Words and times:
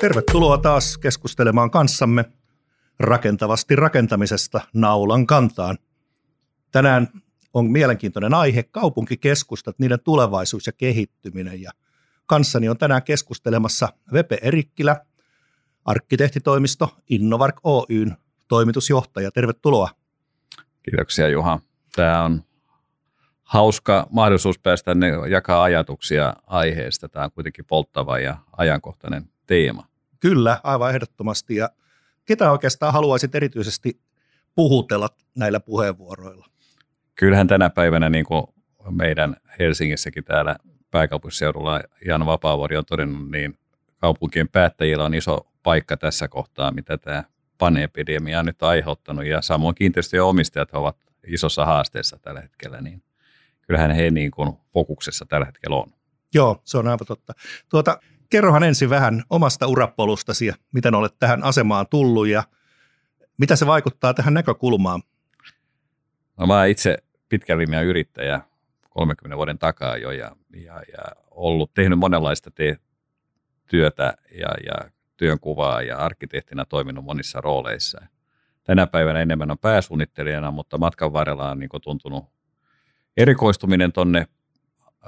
Tervetuloa 0.00 0.58
taas 0.58 0.98
keskustelemaan 0.98 1.70
kanssamme 1.70 2.24
rakentavasti 3.00 3.76
rakentamisesta 3.76 4.60
naulan 4.74 5.26
kantaan. 5.26 5.78
Tänään 6.72 7.08
on 7.54 7.70
mielenkiintoinen 7.70 8.34
aihe, 8.34 8.62
kaupunkikeskustat, 8.62 9.78
niiden 9.78 10.00
tulevaisuus 10.00 10.66
ja 10.66 10.72
kehittyminen. 10.72 11.62
Ja 11.62 11.70
kanssani 12.26 12.68
on 12.68 12.78
tänään 12.78 13.02
keskustelemassa 13.02 13.88
Vepe 14.12 14.38
Erikkilä, 14.42 15.04
arkkitehtitoimisto 15.84 16.96
Innovark 17.10 17.56
Oyn 17.64 18.16
toimitusjohtaja. 18.48 19.30
Tervetuloa. 19.30 19.90
Kiitoksia 20.82 21.28
Juha. 21.28 21.60
Tämä 21.96 22.24
on 22.24 22.44
hauska 23.42 24.06
mahdollisuus 24.10 24.58
päästä 24.58 24.96
jakaa 25.30 25.62
ajatuksia 25.62 26.34
aiheesta. 26.46 27.08
Tämä 27.08 27.24
on 27.24 27.32
kuitenkin 27.32 27.64
polttava 27.64 28.18
ja 28.18 28.36
ajankohtainen 28.56 29.35
teema. 29.46 29.86
Kyllä, 30.20 30.60
aivan 30.62 30.90
ehdottomasti. 30.90 31.56
Ja 31.56 31.70
ketä 32.24 32.52
oikeastaan 32.52 32.92
haluaisit 32.92 33.34
erityisesti 33.34 34.00
puhutella 34.54 35.08
näillä 35.34 35.60
puheenvuoroilla? 35.60 36.46
Kyllähän 37.14 37.46
tänä 37.46 37.70
päivänä 37.70 38.08
niin 38.08 38.24
kuin 38.24 38.46
meidän 38.90 39.36
Helsingissäkin 39.58 40.24
täällä 40.24 40.56
pääkaupunkiseudulla 40.90 41.80
Jan 42.06 42.26
Vapaavuori 42.26 42.76
on 42.76 42.84
todennut, 42.84 43.30
niin 43.30 43.58
kaupunkien 43.98 44.48
päättäjillä 44.48 45.04
on 45.04 45.14
iso 45.14 45.46
paikka 45.62 45.96
tässä 45.96 46.28
kohtaa, 46.28 46.70
mitä 46.70 46.98
tämä 46.98 47.24
paneepidemia 47.58 48.38
on 48.38 48.46
nyt 48.46 48.62
aiheuttanut. 48.62 49.26
Ja 49.26 49.42
samoin 49.42 49.74
kiinteistöjen 49.74 50.24
omistajat 50.24 50.70
ovat 50.72 50.96
isossa 51.26 51.64
haasteessa 51.64 52.18
tällä 52.18 52.40
hetkellä, 52.40 52.80
niin 52.80 53.02
kyllähän 53.62 53.90
he 53.90 54.10
niin 54.10 54.30
kuin 54.30 54.52
fokuksessa 54.72 55.26
tällä 55.28 55.46
hetkellä 55.46 55.76
on. 55.76 55.92
Joo, 56.34 56.60
se 56.64 56.78
on 56.78 56.86
aivan 56.86 57.06
totta. 57.06 57.32
Tuota, 57.68 58.00
kerrohan 58.30 58.62
ensin 58.62 58.90
vähän 58.90 59.22
omasta 59.30 59.66
urapolustasi 59.66 60.46
ja 60.46 60.54
miten 60.72 60.94
olet 60.94 61.18
tähän 61.18 61.44
asemaan 61.44 61.86
tullut 61.90 62.28
ja 62.28 62.42
mitä 63.38 63.56
se 63.56 63.66
vaikuttaa 63.66 64.14
tähän 64.14 64.34
näkökulmaan? 64.34 65.02
No 66.38 66.46
mä 66.46 66.64
itse 66.64 66.98
pitkän 67.28 67.58
linjan 67.58 67.84
yrittäjä 67.84 68.40
30 68.90 69.36
vuoden 69.36 69.58
takaa 69.58 69.96
jo 69.96 70.10
ja, 70.10 70.36
ja, 70.54 70.74
ja 70.92 71.04
ollut 71.30 71.74
tehnyt 71.74 71.98
monenlaista 71.98 72.50
te- 72.50 72.78
työtä 73.66 74.14
ja, 74.38 74.48
ja 74.66 74.90
työnkuvaa 75.16 75.82
ja 75.82 75.98
arkkitehtina 75.98 76.64
toiminut 76.64 77.04
monissa 77.04 77.40
rooleissa. 77.40 78.00
Tänä 78.64 78.86
päivänä 78.86 79.20
enemmän 79.20 79.50
on 79.50 79.58
pääsuunnittelijana, 79.58 80.50
mutta 80.50 80.78
matkan 80.78 81.12
varrella 81.12 81.50
on 81.50 81.58
niin 81.58 81.70
tuntunut 81.82 82.24
erikoistuminen 83.16 83.92
tuonne 83.92 84.26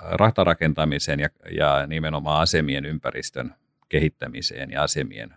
rahtarakentamiseen 0.02 1.20
ja, 1.20 1.28
ja 1.50 1.86
nimenomaan 1.86 2.42
asemien 2.42 2.84
ympäristön 2.84 3.54
kehittämiseen 3.88 4.70
ja 4.70 4.82
asemien 4.82 5.34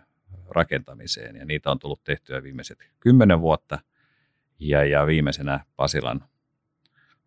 rakentamiseen. 0.48 1.36
Ja 1.36 1.44
niitä 1.44 1.70
on 1.70 1.78
tullut 1.78 2.04
tehtyä 2.04 2.42
viimeiset 2.42 2.78
kymmenen 3.00 3.40
vuotta. 3.40 3.78
Ja, 4.58 4.84
ja 4.84 5.06
viimeisenä 5.06 5.60
Pasilan 5.76 6.24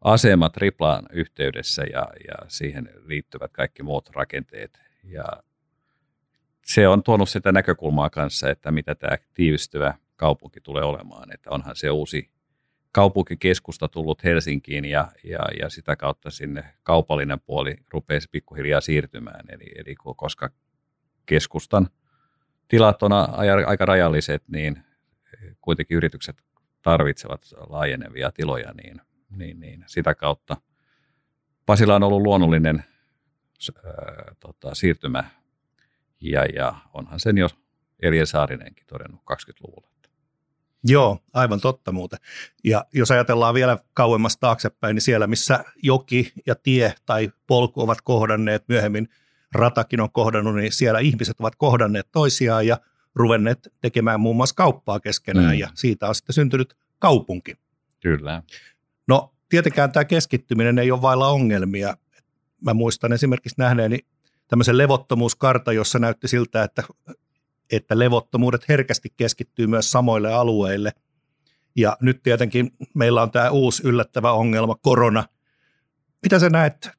asema 0.02 0.50
triplaan 0.50 1.06
yhteydessä 1.12 1.84
ja, 1.84 2.08
ja 2.28 2.36
siihen 2.48 2.90
liittyvät 3.06 3.52
kaikki 3.52 3.84
muut 3.84 4.10
rakenteet. 4.10 4.80
Ja 5.04 5.26
se 6.66 6.88
on 6.88 7.04
tuonut 7.04 7.30
sitä 7.30 7.52
näkökulmaa 7.52 8.10
kanssa, 8.10 8.50
että 8.50 8.72
mitä 8.72 8.96
tämä 8.96 9.18
tiivistyvä 9.34 9.94
kaupunki 10.16 10.62
tulee 10.62 10.84
olemaan. 10.84 11.34
Että 11.34 11.50
onhan 11.50 11.76
se 11.76 11.90
uusi 11.90 12.30
kaupunkikeskusta 12.96 13.88
tullut 13.88 14.24
Helsinkiin 14.24 14.86
ja, 14.86 15.12
ja, 15.24 15.40
ja 15.60 15.70
sitä 15.70 15.96
kautta 15.96 16.30
sinne 16.30 16.64
kaupallinen 16.84 17.40
puoli 17.40 17.76
rupeaa 17.90 18.20
pikkuhiljaa 18.32 18.82
siirtymään. 18.82 19.46
Eli, 19.50 19.72
eli 19.76 19.96
koska 20.16 20.50
keskustan 21.26 21.90
tilat 22.68 23.04
on 23.04 23.12
aika 23.68 23.86
rajalliset, 23.86 24.44
niin 24.48 24.84
kuitenkin 25.62 25.98
yritykset 25.98 26.42
tarvitsevat 26.82 27.42
laajenevia 27.70 28.32
tiloja, 28.32 28.74
niin, 28.74 29.02
niin, 29.30 29.60
niin 29.60 29.84
sitä 29.88 30.16
kautta 30.16 30.58
Pasila 31.66 31.96
on 31.96 32.04
ollut 32.04 32.22
luonnollinen 32.22 32.84
ää, 33.86 34.36
tota, 34.40 34.76
siirtymä 34.76 35.24
ja, 36.22 36.46
ja 36.46 36.76
onhan 36.94 37.20
sen 37.20 37.38
jo 37.38 37.48
Elje 38.02 38.26
Saarinenkin 38.26 38.86
todennut 38.88 39.22
20-luvulla. 39.22 39.95
Joo, 40.88 41.20
aivan 41.34 41.62
totta 41.62 41.92
muuten. 41.92 42.20
Ja 42.64 42.86
jos 42.94 43.12
ajatellaan 43.12 43.54
vielä 43.54 43.78
kauemmas 43.94 44.38
taaksepäin, 44.38 44.96
niin 44.96 45.02
siellä 45.02 45.28
missä 45.28 45.64
joki 45.84 46.34
ja 46.46 46.56
tie 46.56 46.94
tai 47.06 47.32
polku 47.48 47.82
ovat 47.82 48.02
kohdanneet, 48.02 48.64
myöhemmin 48.68 49.08
ratakin 49.52 50.02
on 50.02 50.12
kohdannut, 50.12 50.56
niin 50.56 50.72
siellä 50.72 51.00
ihmiset 51.00 51.40
ovat 51.40 51.56
kohdanneet 51.56 52.08
toisiaan 52.12 52.68
ja 52.68 52.78
ruvenneet 53.16 53.74
tekemään 53.82 54.20
muun 54.20 54.36
muassa 54.36 54.56
kauppaa 54.56 55.00
keskenään 55.00 55.56
mm. 55.56 55.60
ja 55.60 55.70
siitä 55.74 56.08
on 56.08 56.16
sitten 56.16 56.34
syntynyt 56.34 56.78
kaupunki. 57.00 57.56
Kyllä. 58.02 58.44
No 59.08 59.34
tietenkään 59.50 59.92
tämä 59.92 60.06
keskittyminen 60.06 60.80
ei 60.80 60.92
ole 60.92 61.02
vailla 61.02 61.28
ongelmia. 61.28 61.98
Mä 62.66 62.74
muistan 62.74 63.14
esimerkiksi 63.14 63.56
nähneeni 63.58 64.00
tämmöisen 64.48 64.78
levottomuuskarta, 64.78 65.74
jossa 65.74 66.00
näytti 66.00 66.28
siltä, 66.28 66.64
että 66.64 66.84
että 67.72 68.00
levottomuudet 68.00 68.70
herkästi 68.70 69.14
keskittyy 69.18 69.68
myös 69.68 69.92
samoille 69.92 70.34
alueille. 70.34 70.92
Ja 71.76 71.98
nyt 72.02 72.24
tietenkin 72.24 72.72
meillä 72.94 73.22
on 73.22 73.32
tämä 73.32 73.50
uusi 73.50 73.88
yllättävä 73.88 74.32
ongelma, 74.32 74.76
korona. 74.76 75.24
Mitä 76.24 76.40
sä 76.40 76.50
näet, 76.50 76.90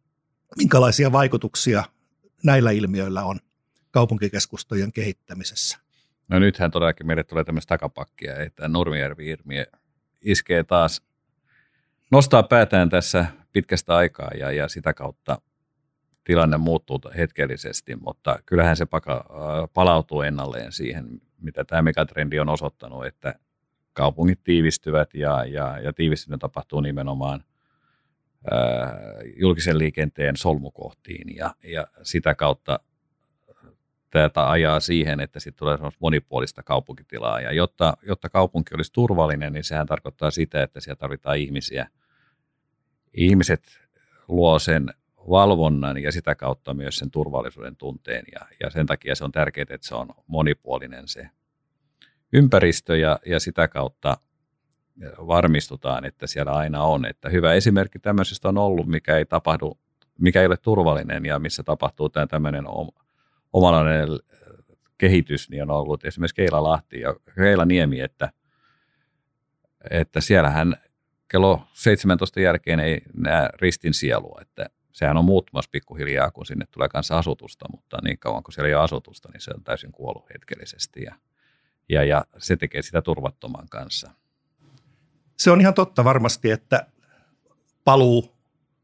minkälaisia 0.56 1.12
vaikutuksia 1.12 1.84
näillä 2.44 2.71
ilmiöillä 2.71 3.25
on 3.25 3.41
kaupunkikeskustojen 3.91 4.93
kehittämisessä? 4.93 5.78
No 6.28 6.38
nythän 6.38 6.71
todellakin 6.71 7.06
meille 7.06 7.25
tulee 7.25 7.44
tämmöistä 7.44 7.69
takapakkia, 7.69 8.37
että 8.37 8.69
Nurmijärvi-ilmiö 8.69 9.66
iskee 10.22 10.65
taas, 10.65 11.03
nostaa 12.10 12.43
päätään 12.43 12.88
tässä 12.88 13.26
pitkästä 13.53 13.97
aikaa 13.97 14.31
ja, 14.38 14.53
ja 14.53 14.69
sitä 14.69 14.94
kautta 14.94 15.38
tilanne 16.26 16.56
muuttuu 16.56 17.00
hetkellisesti, 17.16 17.97
mutta 17.97 18.38
kyllähän 18.47 18.76
se 18.76 18.87
paka, 18.87 19.25
palautuu 19.75 20.22
ennalleen 20.22 20.72
siihen, 20.72 21.20
mitä 21.38 21.64
tämä 21.64 21.82
megatrendi 21.82 22.38
on 22.38 22.48
osoittanut, 22.48 23.06
että 23.06 23.34
kaupungit 23.92 24.41
tiivistyvät 24.44 25.14
ja, 25.14 25.44
ja, 25.44 25.78
ja 25.78 25.92
tiivistyminen 25.92 26.38
tapahtuu 26.38 26.81
nimenomaan 26.81 27.44
ää, 28.50 28.97
julkisen 29.37 29.78
liikenteen 29.78 30.37
solmukohtiin 30.37 31.37
ja, 31.37 31.54
ja 31.64 31.87
sitä 32.03 32.34
kautta 32.34 32.81
tätä 34.10 34.50
ajaa 34.50 34.81
siihen, 34.81 35.20
että 35.20 35.41
sitten 35.41 35.58
tulee 35.58 35.78
monipuolista 36.00 36.62
kaupunkitilaa. 36.62 37.41
Ja 37.41 37.53
jotta, 37.53 37.97
jotta 38.03 38.28
kaupunki 38.28 38.75
olisi 38.75 38.93
turvallinen, 38.93 39.53
niin 39.53 39.64
sehän 39.64 39.87
tarkoittaa 39.87 40.31
sitä, 40.31 40.62
että 40.62 40.81
siellä 40.81 40.98
tarvitaan 40.98 41.38
ihmisiä. 41.38 41.88
Ihmiset 43.14 43.62
luo 44.28 44.58
sen 44.58 44.91
valvonnan 45.31 45.98
ja 46.03 46.12
sitä 46.12 46.34
kautta 46.34 46.75
myös 46.75 46.97
sen 46.97 47.10
turvallisuuden 47.10 47.76
tunteen. 47.76 48.25
Ja, 48.32 48.41
ja 48.60 48.70
sen 48.70 48.87
takia 48.87 49.14
se 49.14 49.25
on 49.25 49.32
tärkeää, 49.32 49.66
että 49.70 49.87
se 49.87 49.94
on 49.94 50.09
monipuolinen 50.26 51.09
se 51.09 51.31
ympäristö 52.32 52.97
ja, 52.97 53.19
ja 53.26 53.41
sitä 53.41 53.69
kautta 53.69 54.19
varmistutaan, 55.26 56.04
että 56.04 56.26
siellä 56.26 56.53
aina 56.53 56.82
on. 56.82 57.06
Että 57.06 57.28
hyvä 57.28 57.53
esimerkki 57.53 57.98
tämmöisestä 57.98 58.48
on 58.48 58.59
ollut, 58.59 58.87
mikä 58.87 59.16
ei 59.16 59.25
tapahdu, 59.25 59.78
mikä 60.19 60.41
ei 60.41 60.47
ole 60.47 60.56
turvallinen 60.56 61.25
ja 61.25 61.38
missä 61.38 61.62
tapahtuu 61.62 62.08
tämä 62.08 62.26
tämmöinen 62.26 62.64
omalainen 63.53 64.08
kehitys, 64.98 65.50
niin 65.50 65.62
on 65.62 65.70
ollut 65.70 66.04
esimerkiksi 66.04 66.34
Keila 66.34 66.62
Lahti 66.62 67.00
ja 67.00 67.14
Keila 67.34 67.64
Niemi, 67.64 68.00
että, 68.00 68.32
että 69.91 70.20
siellähän 70.20 70.76
kello 71.28 71.62
17 71.72 72.41
jälkeen 72.41 72.81
ei 72.81 73.03
näe 73.14 73.48
ristin 73.60 73.94
sielua, 73.94 74.38
että 74.43 74.66
sehän 74.97 75.17
on 75.17 75.25
muuttumassa 75.25 75.71
pikkuhiljaa, 75.73 76.31
kun 76.31 76.47
sinne 76.47 76.67
tulee 76.70 76.88
kanssa 76.88 77.19
asutusta, 77.19 77.67
mutta 77.70 77.99
niin 78.03 78.19
kauan 78.19 78.43
kuin 78.43 78.53
siellä 78.53 78.69
ei 78.69 78.75
ole 78.75 78.82
asutusta, 78.82 79.29
niin 79.32 79.41
se 79.41 79.50
on 79.55 79.65
täysin 79.65 79.93
kuollut 79.93 80.29
hetkellisesti 80.35 81.03
ja, 81.03 81.15
ja, 81.88 82.05
ja 82.05 82.25
se 82.38 82.56
tekee 82.56 82.82
sitä 82.82 83.03
turvattoman 83.03 83.69
kanssa. 83.69 84.11
Se 85.37 85.50
on 85.50 85.61
ihan 85.61 85.75
totta 85.75 86.05
varmasti, 86.05 86.50
että 86.50 86.87
paluu 87.85 88.37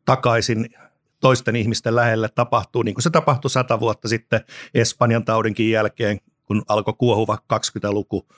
takaisin 0.04 0.68
toisten 1.20 1.56
ihmisten 1.56 1.96
lähelle 1.96 2.28
tapahtuu, 2.28 2.82
niin 2.82 2.94
kuin 2.94 3.02
se 3.02 3.10
tapahtui 3.10 3.50
sata 3.50 3.80
vuotta 3.80 4.08
sitten 4.08 4.44
Espanjan 4.74 5.24
taudinkin 5.24 5.70
jälkeen, 5.70 6.20
kun 6.44 6.62
alkoi 6.68 6.94
kuohuva 6.98 7.38
20-luku. 7.52 8.28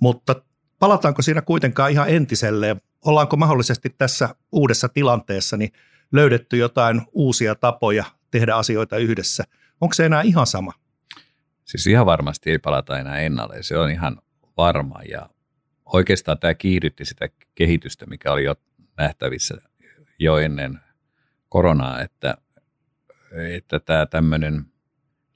Mutta 0.00 0.42
palataanko 0.78 1.22
siinä 1.22 1.42
kuitenkaan 1.42 1.90
ihan 1.90 2.08
entiselleen? 2.08 2.80
Ollaanko 3.04 3.36
mahdollisesti 3.36 3.94
tässä 3.98 4.34
uudessa 4.52 4.88
tilanteessa 4.88 5.56
niin 5.56 5.72
löydetty 6.12 6.56
jotain 6.56 7.02
uusia 7.12 7.54
tapoja 7.54 8.04
tehdä 8.30 8.54
asioita 8.54 8.96
yhdessä. 8.96 9.44
Onko 9.80 9.94
se 9.94 10.06
enää 10.06 10.22
ihan 10.22 10.46
sama? 10.46 10.72
Siis 11.64 11.86
ihan 11.86 12.06
varmasti 12.06 12.50
ei 12.50 12.58
palata 12.58 12.98
enää 12.98 13.18
ennalle, 13.18 13.62
se 13.62 13.78
on 13.78 13.90
ihan 13.90 14.18
varma 14.56 15.00
ja 15.08 15.28
oikeastaan 15.84 16.38
tämä 16.38 16.54
kiihdytti 16.54 17.04
sitä 17.04 17.28
kehitystä, 17.54 18.06
mikä 18.06 18.32
oli 18.32 18.44
jo 18.44 18.54
nähtävissä 18.96 19.56
jo 20.18 20.38
ennen 20.38 20.80
koronaa, 21.48 22.00
että, 22.00 22.34
että 23.50 23.80
tämä 23.80 24.06
tämmöinen 24.06 24.64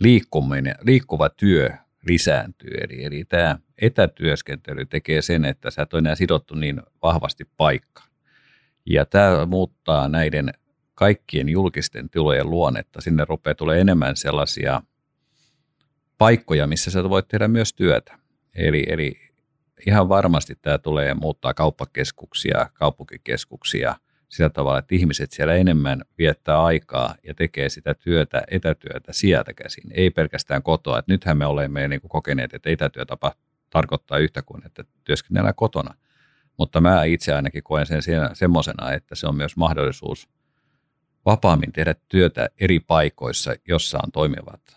liikkuminen, 0.00 0.74
liikkuva 0.80 1.28
työ 1.28 1.70
lisääntyy. 2.08 2.70
Eli, 2.80 3.04
eli 3.04 3.24
tämä 3.24 3.58
etätyöskentely 3.78 4.86
tekee 4.86 5.22
sen, 5.22 5.44
että 5.44 5.70
sä 5.70 5.82
et 5.82 5.94
ole 5.94 5.98
enää 5.98 6.14
sidottu 6.14 6.54
niin 6.54 6.82
vahvasti 7.02 7.44
paikkaan. 7.56 8.08
Ja 8.86 9.04
tämä 9.04 9.46
muuttaa 9.46 10.08
näiden 10.08 10.52
kaikkien 10.96 11.48
julkisten 11.48 12.10
tilojen 12.10 12.50
luonnetta. 12.50 13.00
Sinne 13.00 13.24
rupeaa 13.28 13.54
tulee 13.54 13.80
enemmän 13.80 14.16
sellaisia 14.16 14.82
paikkoja, 16.18 16.66
missä 16.66 16.90
sä 16.90 17.10
voit 17.10 17.28
tehdä 17.28 17.48
myös 17.48 17.74
työtä. 17.74 18.18
Eli, 18.54 18.84
eli 18.88 19.20
ihan 19.86 20.08
varmasti 20.08 20.54
tämä 20.62 20.78
tulee 20.78 21.14
muuttaa 21.14 21.54
kauppakeskuksia, 21.54 22.70
kaupunkikeskuksia 22.74 23.96
sillä 24.28 24.50
tavalla, 24.50 24.78
että 24.78 24.94
ihmiset 24.94 25.32
siellä 25.32 25.54
enemmän 25.54 26.02
viettää 26.18 26.64
aikaa 26.64 27.14
ja 27.22 27.34
tekee 27.34 27.68
sitä 27.68 27.94
työtä, 27.94 28.42
etätyötä 28.50 29.12
sieltä 29.12 29.52
käsin, 29.54 29.90
ei 29.90 30.10
pelkästään 30.10 30.62
kotoa. 30.62 30.98
Et 30.98 31.08
nythän 31.08 31.38
me 31.38 31.46
olemme 31.46 31.88
niin 31.88 32.00
kuin 32.00 32.10
kokeneet, 32.10 32.54
että 32.54 32.70
etätyö 32.70 33.04
tapa, 33.04 33.32
tarkoittaa 33.70 34.18
yhtä 34.18 34.42
kuin, 34.42 34.66
että 34.66 34.84
työskennellään 35.04 35.54
kotona. 35.54 35.94
Mutta 36.58 36.80
mä 36.80 37.04
itse 37.04 37.34
ainakin 37.34 37.62
koen 37.62 37.86
sen 37.86 38.02
semmoisena, 38.32 38.92
että 38.92 39.14
se 39.14 39.26
on 39.26 39.36
myös 39.36 39.56
mahdollisuus 39.56 40.28
vapaammin 41.26 41.72
tehdä 41.72 41.94
työtä 42.08 42.48
eri 42.60 42.80
paikoissa, 42.80 43.54
jossa 43.68 43.98
on 44.04 44.12
toimivat 44.12 44.76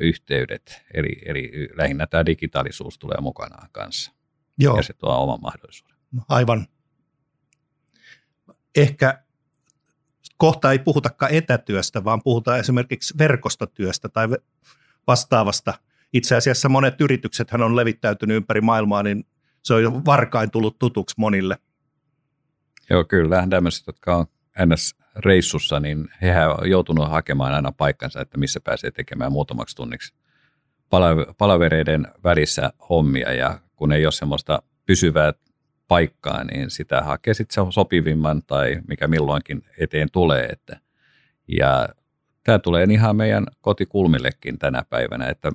yhteydet. 0.00 0.82
Eli, 0.94 1.22
eli 1.24 1.68
lähinnä 1.74 2.06
tämä 2.06 2.26
digitaalisuus 2.26 2.98
tulee 2.98 3.18
mukanaan 3.20 3.68
kanssa. 3.72 4.12
Joo. 4.58 4.76
Ja 4.76 4.82
se 4.82 4.92
tuo 4.92 5.22
oman 5.22 5.40
mahdollisuuden. 5.42 5.96
Aivan. 6.28 6.66
Ehkä 8.76 9.22
kohta 10.36 10.72
ei 10.72 10.78
puhutakaan 10.78 11.34
etätyöstä, 11.34 12.04
vaan 12.04 12.22
puhutaan 12.22 12.58
esimerkiksi 12.58 13.14
verkostotyöstä 13.18 14.08
tai 14.08 14.28
vastaavasta. 15.06 15.74
Itse 16.12 16.36
asiassa 16.36 16.68
monet 16.68 17.00
yritykset 17.00 17.52
on 17.52 17.76
levittäytynyt 17.76 18.36
ympäri 18.36 18.60
maailmaa, 18.60 19.02
niin 19.02 19.26
se 19.62 19.74
on 19.74 19.82
jo 19.82 19.92
varkain 20.04 20.50
tullut 20.50 20.78
tutuksi 20.78 21.14
monille. 21.18 21.58
Joo, 22.90 23.04
kyllä. 23.04 23.46
Tämmöiset, 23.50 23.86
jotka 23.86 24.16
on 24.16 24.26
NS-reissussa, 25.16 25.80
niin 25.80 26.08
hehän 26.22 26.50
on 26.50 26.70
joutunut 26.70 27.10
hakemaan 27.10 27.54
aina 27.54 27.72
paikkansa, 27.72 28.20
että 28.20 28.38
missä 28.38 28.60
pääsee 28.60 28.90
tekemään 28.90 29.32
muutamaksi 29.32 29.76
tunniksi 29.76 30.14
palavereiden 31.38 32.06
välissä 32.24 32.72
hommia. 32.88 33.32
Ja 33.32 33.58
kun 33.76 33.92
ei 33.92 34.06
ole 34.06 34.12
semmoista 34.12 34.62
pysyvää 34.86 35.32
paikkaa, 35.88 36.44
niin 36.44 36.70
sitä 36.70 37.00
hakee 37.00 37.34
sitten 37.34 37.72
sopivimman 37.72 38.42
tai 38.42 38.80
mikä 38.88 39.08
milloinkin 39.08 39.62
eteen 39.78 40.08
tulee. 40.12 40.44
Että, 40.44 40.80
ja 41.48 41.88
tämä 42.44 42.58
tulee 42.58 42.86
ihan 42.90 43.16
meidän 43.16 43.46
kotikulmillekin 43.60 44.58
tänä 44.58 44.84
päivänä. 44.90 45.28
Että, 45.28 45.52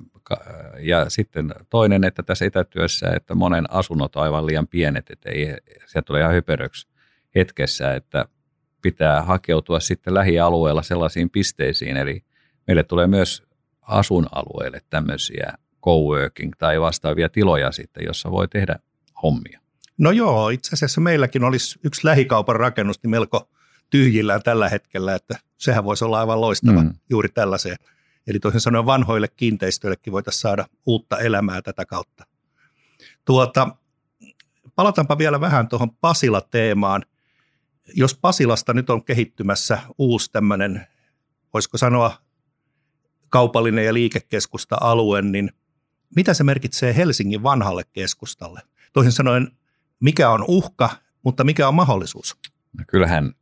ja 0.78 1.10
sitten 1.10 1.54
toinen, 1.70 2.04
että 2.04 2.22
tässä 2.22 2.44
etätyössä, 2.44 3.10
että 3.10 3.34
monen 3.34 3.72
asunnot 3.72 4.16
on 4.16 4.22
aivan 4.22 4.46
liian 4.46 4.68
pienet, 4.68 5.10
että 5.10 5.30
ei, 5.30 5.56
se 5.86 6.02
tulee 6.02 6.20
ihan 6.22 6.34
hyperöksi 6.34 6.88
hetkessä, 7.34 7.94
että 7.94 8.24
pitää 8.86 9.22
hakeutua 9.22 9.80
sitten 9.80 10.14
lähialueella 10.14 10.82
sellaisiin 10.82 11.30
pisteisiin, 11.30 11.96
eli 11.96 12.24
meille 12.66 12.82
tulee 12.82 13.06
myös 13.06 13.42
asuinalueelle 13.82 14.80
tämmöisiä 14.90 15.52
coworking 15.84 16.52
tai 16.58 16.80
vastaavia 16.80 17.28
tiloja 17.28 17.72
sitten, 17.72 18.04
jossa 18.04 18.30
voi 18.30 18.48
tehdä 18.48 18.76
hommia. 19.22 19.60
No 19.98 20.10
joo, 20.10 20.48
itse 20.48 20.70
asiassa 20.72 21.00
meilläkin 21.00 21.44
olisi 21.44 21.78
yksi 21.84 22.06
lähikaupan 22.06 22.56
rakennus 22.56 23.02
niin 23.02 23.10
melko 23.10 23.48
tyhjillään 23.90 24.42
tällä 24.42 24.68
hetkellä, 24.68 25.14
että 25.14 25.38
sehän 25.58 25.84
voisi 25.84 26.04
olla 26.04 26.20
aivan 26.20 26.40
loistava 26.40 26.82
mm. 26.82 26.94
juuri 27.10 27.28
tällaiseen. 27.28 27.76
Eli 28.26 28.38
toisin 28.38 28.60
sanoen 28.60 28.86
vanhoille 28.86 29.28
kiinteistöillekin 29.36 30.12
voitaisiin 30.12 30.40
saada 30.40 30.66
uutta 30.86 31.18
elämää 31.18 31.62
tätä 31.62 31.84
kautta. 31.86 32.26
Tuota, 33.24 33.68
palataanpa 34.74 35.18
vielä 35.18 35.40
vähän 35.40 35.68
tuohon 35.68 35.90
Pasila-teemaan. 35.90 37.02
Jos 37.94 38.18
Pasilasta 38.20 38.74
nyt 38.74 38.90
on 38.90 39.04
kehittymässä 39.04 39.78
uusi 39.98 40.32
tämmöinen, 40.32 40.86
voisiko 41.54 41.78
sanoa 41.78 42.18
kaupallinen 43.28 43.84
ja 43.84 43.94
liikekeskusta 43.94 44.76
alue, 44.80 45.22
niin 45.22 45.50
mitä 46.16 46.34
se 46.34 46.44
merkitsee 46.44 46.96
Helsingin 46.96 47.42
vanhalle 47.42 47.82
keskustalle? 47.92 48.60
Toisin 48.92 49.12
sanoen, 49.12 49.50
mikä 50.00 50.30
on 50.30 50.44
uhka, 50.48 50.90
mutta 51.22 51.44
mikä 51.44 51.68
on 51.68 51.74
mahdollisuus? 51.74 52.36
No 52.78 52.84
kyllähän 52.88 53.32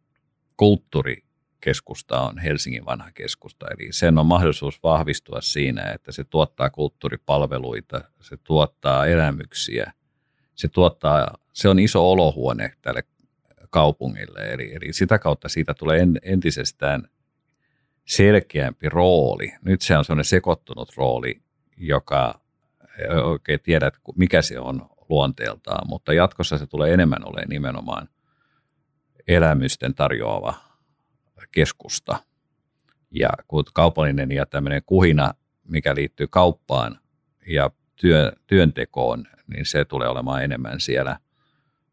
kulttuurikeskusta 0.56 2.20
on 2.20 2.38
Helsingin 2.38 2.84
vanha 2.84 3.10
keskusta, 3.12 3.66
eli 3.70 3.92
sen 3.92 4.18
on 4.18 4.26
mahdollisuus 4.26 4.82
vahvistua 4.82 5.40
siinä, 5.40 5.82
että 5.82 6.12
se 6.12 6.24
tuottaa 6.24 6.70
kulttuuripalveluita, 6.70 8.00
se 8.20 8.36
tuottaa 8.36 9.06
elämyksiä, 9.06 9.92
se, 10.54 10.68
tuottaa, 10.68 11.38
se 11.52 11.68
on 11.68 11.78
iso 11.78 12.10
olohuone 12.10 12.72
tälle 12.82 13.02
kaupungille, 13.74 14.52
eli, 14.52 14.74
eli 14.74 14.92
sitä 14.92 15.18
kautta 15.18 15.48
siitä 15.48 15.74
tulee 15.74 16.06
entisestään 16.22 17.08
selkeämpi 18.04 18.88
rooli. 18.88 19.52
Nyt 19.62 19.82
se 19.82 19.98
on 19.98 20.04
sellainen 20.04 20.24
sekoittunut 20.24 20.96
rooli, 20.96 21.42
joka 21.76 22.40
ei 22.98 23.06
oikein 23.08 23.60
tiedä, 23.62 23.90
mikä 24.16 24.42
se 24.42 24.58
on 24.60 24.90
luonteeltaan, 25.08 25.88
mutta 25.88 26.12
jatkossa 26.12 26.58
se 26.58 26.66
tulee 26.66 26.94
enemmän 26.94 27.28
olemaan 27.28 27.48
nimenomaan 27.48 28.08
elämysten 29.28 29.94
tarjoava 29.94 30.54
keskusta. 31.52 32.18
Ja 33.10 33.28
kun 33.48 33.64
kaupallinen 33.74 34.32
ja 34.32 34.46
tämmöinen 34.46 34.82
kuhina, 34.86 35.34
mikä 35.64 35.94
liittyy 35.94 36.26
kauppaan 36.26 36.98
ja 37.46 37.70
työ, 37.96 38.32
työntekoon, 38.46 39.24
niin 39.46 39.66
se 39.66 39.84
tulee 39.84 40.08
olemaan 40.08 40.44
enemmän 40.44 40.80
siellä 40.80 41.18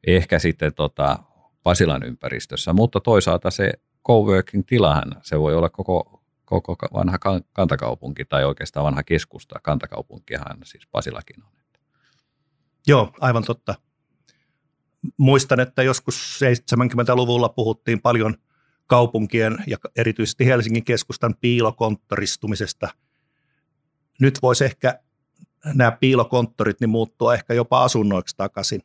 ehkä 0.08 0.40
sitten 0.40 0.74
tota 0.74 1.20
Pasilan 1.64 2.04
ympäristössä, 2.04 2.74
mutta 2.74 3.00
toisaalta 3.00 3.52
se 3.52 3.72
coworking 4.08 4.64
tilahan, 4.68 5.16
se 5.22 5.40
voi 5.40 5.56
olla 5.56 5.70
koko, 5.70 6.24
koko 6.46 6.76
vanha 6.94 7.18
kantakaupunki 7.54 8.26
tai 8.26 8.46
oikeastaan 8.46 8.84
vanha 8.84 9.04
keskusta. 9.04 9.60
Kantakaupunkihan 9.64 10.58
siis 10.64 10.88
Pasilakin 10.92 11.44
on. 11.44 11.52
Joo, 12.88 13.14
aivan 13.20 13.44
totta. 13.44 13.76
Muistan, 15.18 15.60
että 15.60 15.84
joskus 15.84 16.40
70-luvulla 16.44 17.50
puhuttiin 17.50 18.02
paljon 18.02 18.36
kaupunkien 18.88 19.58
ja 19.68 19.78
erityisesti 19.96 20.46
Helsingin 20.46 20.86
keskustan 20.86 21.36
piilokonttoristumisesta. 21.42 22.90
Nyt 24.20 24.40
voisi 24.42 24.66
ehkä 24.66 25.00
nämä 25.74 25.92
piilokonttorit 25.92 26.80
niin 26.80 26.90
muuttua 26.90 27.34
ehkä 27.34 27.54
jopa 27.54 27.84
asunnoiksi 27.84 28.38
takaisin. 28.38 28.82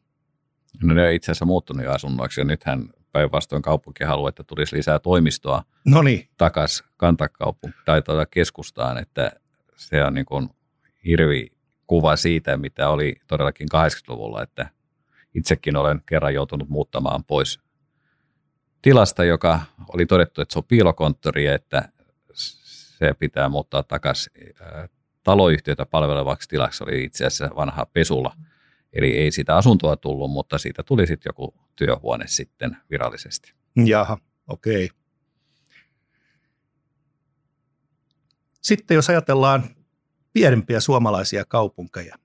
No 0.83 0.95
ne 0.95 1.07
on 1.07 1.13
itse 1.13 1.33
asiassa 1.33 1.45
muuttunut 1.45 1.85
jo 1.85 1.93
asunnoiksi 1.93 2.41
ja 2.41 2.45
nythän 2.45 2.89
päinvastoin 3.13 3.63
kaupunki 3.63 4.05
haluaa, 4.05 4.29
että 4.29 4.45
tulisi 4.45 4.77
lisää 4.77 4.99
toimistoa 4.99 5.63
Noniin. 5.85 6.29
takaisin 6.37 6.87
kantakaupunki 6.97 7.79
tai 7.85 8.03
tuota 8.03 8.27
keskustaan, 8.27 8.99
että 8.99 9.33
se 9.77 10.05
on 10.05 10.15
niin 10.15 10.27
kuin 10.27 10.49
hirvi 11.07 11.53
kuva 11.87 12.17
siitä, 12.17 12.57
mitä 12.57 12.89
oli 12.89 13.17
todellakin 13.27 13.69
80-luvulla, 13.75 14.43
että 14.43 14.71
itsekin 15.35 15.77
olen 15.77 16.03
kerran 16.07 16.35
joutunut 16.35 16.69
muuttamaan 16.69 17.25
pois 17.25 17.61
tilasta, 18.83 19.25
joka 19.25 19.61
oli 19.95 20.07
todettu, 20.07 20.41
että 20.41 20.53
se 20.53 20.59
on 20.59 20.65
piilokonttori, 20.65 21.47
että 21.47 21.89
se 22.33 23.15
pitää 23.15 23.49
muuttaa 23.49 23.83
takaisin 23.83 24.33
taloyhtiötä 25.23 25.87
palvelevaksi 25.87 26.49
tilaksi, 26.49 26.85
oli 26.85 27.05
itse 27.05 27.27
asiassa 27.27 27.57
vanha 27.57 27.87
pesula. 27.87 28.33
Eli 28.93 29.19
ei 29.19 29.33
sitä 29.33 29.57
asuntoa 29.57 29.97
tullut, 29.97 30.31
mutta 30.31 30.59
siitä 30.59 30.83
tuli 30.83 31.07
sitten 31.07 31.31
joku 31.31 31.55
työhuone 31.77 32.25
sitten 32.29 32.77
virallisesti. 32.91 33.53
Jaha, 33.85 34.19
okei. 34.49 34.85
Okay. 34.85 34.97
Sitten 38.63 38.95
jos 38.95 39.11
ajatellaan 39.11 39.65
pienempiä 40.33 40.81
suomalaisia 40.81 41.45
kaupunkeja. 41.45 42.17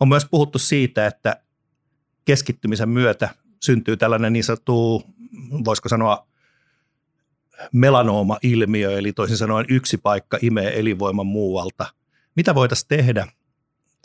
On 0.00 0.08
myös 0.08 0.26
puhuttu 0.30 0.58
siitä, 0.58 1.06
että 1.06 1.42
keskittymisen 2.24 2.88
myötä 2.88 3.28
syntyy 3.62 3.96
tällainen 3.96 4.32
niin 4.32 4.44
sanottu, 4.44 5.02
voisiko 5.64 5.88
sanoa, 5.88 6.26
melanooma-ilmiö, 7.72 8.98
eli 8.98 9.12
toisin 9.12 9.36
sanoen 9.36 9.66
yksi 9.68 9.98
paikka 9.98 10.38
imee 10.42 10.80
elinvoiman 10.80 11.26
muualta. 11.26 11.86
Mitä 12.36 12.54
voitaisiin 12.54 12.88
tehdä, 12.88 13.26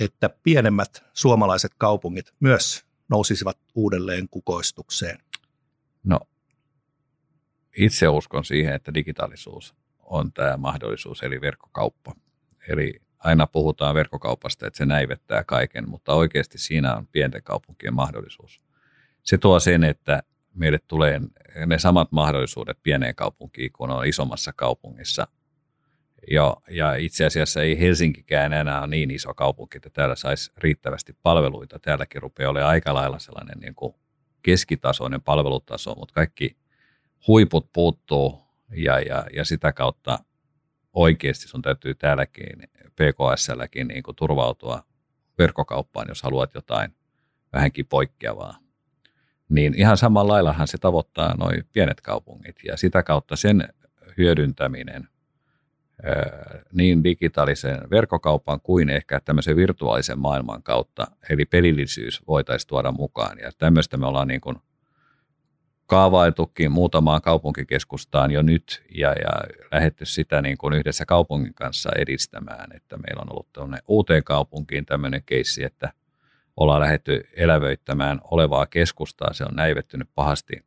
että 0.02 0.30
pienemmät 0.44 1.04
suomalaiset 1.14 1.72
kaupungit 1.78 2.34
myös 2.40 2.86
nousisivat 3.10 3.58
uudelleen 3.76 4.30
kukoistukseen? 4.30 5.18
No, 6.04 6.20
itse 7.78 8.08
uskon 8.08 8.46
siihen, 8.46 8.76
että 8.76 8.94
digitaalisuus 8.94 9.76
on 10.00 10.34
tämä 10.34 10.58
mahdollisuus, 10.58 11.24
eli 11.24 11.42
verkkokauppa. 11.42 12.16
Eli 12.68 13.02
aina 13.18 13.48
puhutaan 13.48 13.96
verkkokaupasta, 13.96 14.68
että 14.68 14.78
se 14.78 14.86
näivettää 14.86 15.44
kaiken, 15.44 15.90
mutta 15.90 16.14
oikeasti 16.14 16.58
siinä 16.58 16.96
on 16.96 17.08
pienten 17.08 17.44
kaupunkien 17.44 17.94
mahdollisuus. 17.94 18.62
Se 19.24 19.38
tuo 19.38 19.60
sen, 19.60 19.84
että 19.84 20.24
meille 20.54 20.80
tulee 20.88 21.22
ne 21.66 21.80
samat 21.80 22.12
mahdollisuudet 22.12 22.78
pieneen 22.84 23.16
kaupunkiin 23.16 23.72
kuin 23.72 23.92
on 23.92 24.06
isommassa 24.06 24.54
kaupungissa. 24.56 25.28
Jo, 26.28 26.62
ja 26.70 26.96
itse 26.96 27.26
asiassa 27.26 27.62
ei 27.62 27.80
Helsinkikään 27.80 28.54
enää 28.54 28.80
ole 28.80 28.88
niin 28.88 29.12
iso 29.12 29.34
kaupunki, 29.34 29.78
että 29.78 29.90
täällä 29.90 30.16
saisi 30.16 30.52
riittävästi 30.58 31.14
palveluita. 31.24 31.80
Täälläkin 31.80 32.22
rupeaa 32.22 32.52
olemaan 32.52 32.70
aika 32.70 32.94
lailla 32.94 33.20
sellainen 33.20 33.60
niin 33.60 33.76
kuin 33.76 33.96
keskitasoinen 34.42 35.22
palvelutaso, 35.22 35.96
mutta 35.96 36.14
kaikki 36.14 36.58
huiput 37.28 37.70
puuttuu 37.74 38.42
ja, 38.76 39.00
ja, 39.00 39.26
ja 39.34 39.46
sitä 39.46 39.74
kautta 39.74 40.20
oikeasti 40.94 41.48
sun 41.48 41.62
täytyy 41.62 41.96
täälläkin 41.96 42.70
PKSlläkin 42.96 43.88
niin 43.88 44.04
kuin 44.04 44.16
turvautua 44.16 44.84
verkkokauppaan, 45.38 46.08
jos 46.10 46.24
haluat 46.24 46.54
jotain 46.54 46.96
vähänkin 47.54 47.88
poikkeavaa. 47.88 48.58
Niin 49.50 49.74
ihan 49.80 49.98
samalla 49.98 50.34
laillahan 50.34 50.68
se 50.68 50.78
tavoittaa 50.78 51.36
noin 51.38 51.64
pienet 51.74 52.02
kaupungit 52.02 52.56
ja 52.64 52.78
sitä 52.78 53.04
kautta 53.04 53.36
sen 53.36 53.70
hyödyntäminen 54.18 55.08
niin 56.74 57.04
digitaalisen 57.04 57.78
verkkokaupan 57.92 58.62
kuin 58.62 58.90
ehkä 58.90 59.20
tämmöisen 59.26 59.56
virtuaalisen 59.56 60.20
maailman 60.20 60.64
kautta, 60.64 61.08
eli 61.30 61.46
pelillisyys 61.46 62.28
voitaisiin 62.28 62.68
tuoda 62.68 62.92
mukaan. 62.92 63.40
Ja 63.40 63.52
tämmöistä 63.58 63.98
me 63.98 64.06
ollaan 64.06 64.28
niin 64.28 64.42
kuin 64.42 64.56
kaavailtukin 65.86 66.72
muutamaan 66.72 67.22
kaupunkikeskustaan 67.22 68.32
jo 68.32 68.42
nyt 68.42 68.84
ja, 68.96 69.10
ja 69.10 69.32
lähetty 69.72 70.06
sitä 70.06 70.42
niin 70.42 70.58
kuin 70.58 70.74
yhdessä 70.74 71.06
kaupungin 71.06 71.54
kanssa 71.54 71.90
edistämään, 71.98 72.76
että 72.76 72.98
meillä 72.98 73.22
on 73.22 73.32
ollut 73.32 73.54
tuonne 73.54 73.78
uuteen 73.88 74.24
kaupunkiin 74.24 74.86
tämmöinen 74.86 75.24
keissi, 75.26 75.64
että 75.64 75.94
ollaan 76.58 76.82
lähetty 76.82 77.28
elävöittämään 77.34 78.22
olevaa 78.24 78.66
keskustaa. 78.66 79.34
Se 79.34 79.44
on 79.44 79.56
näivettynyt 79.56 80.10
pahasti 80.16 80.66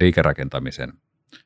liikerakentamisen 0.00 0.92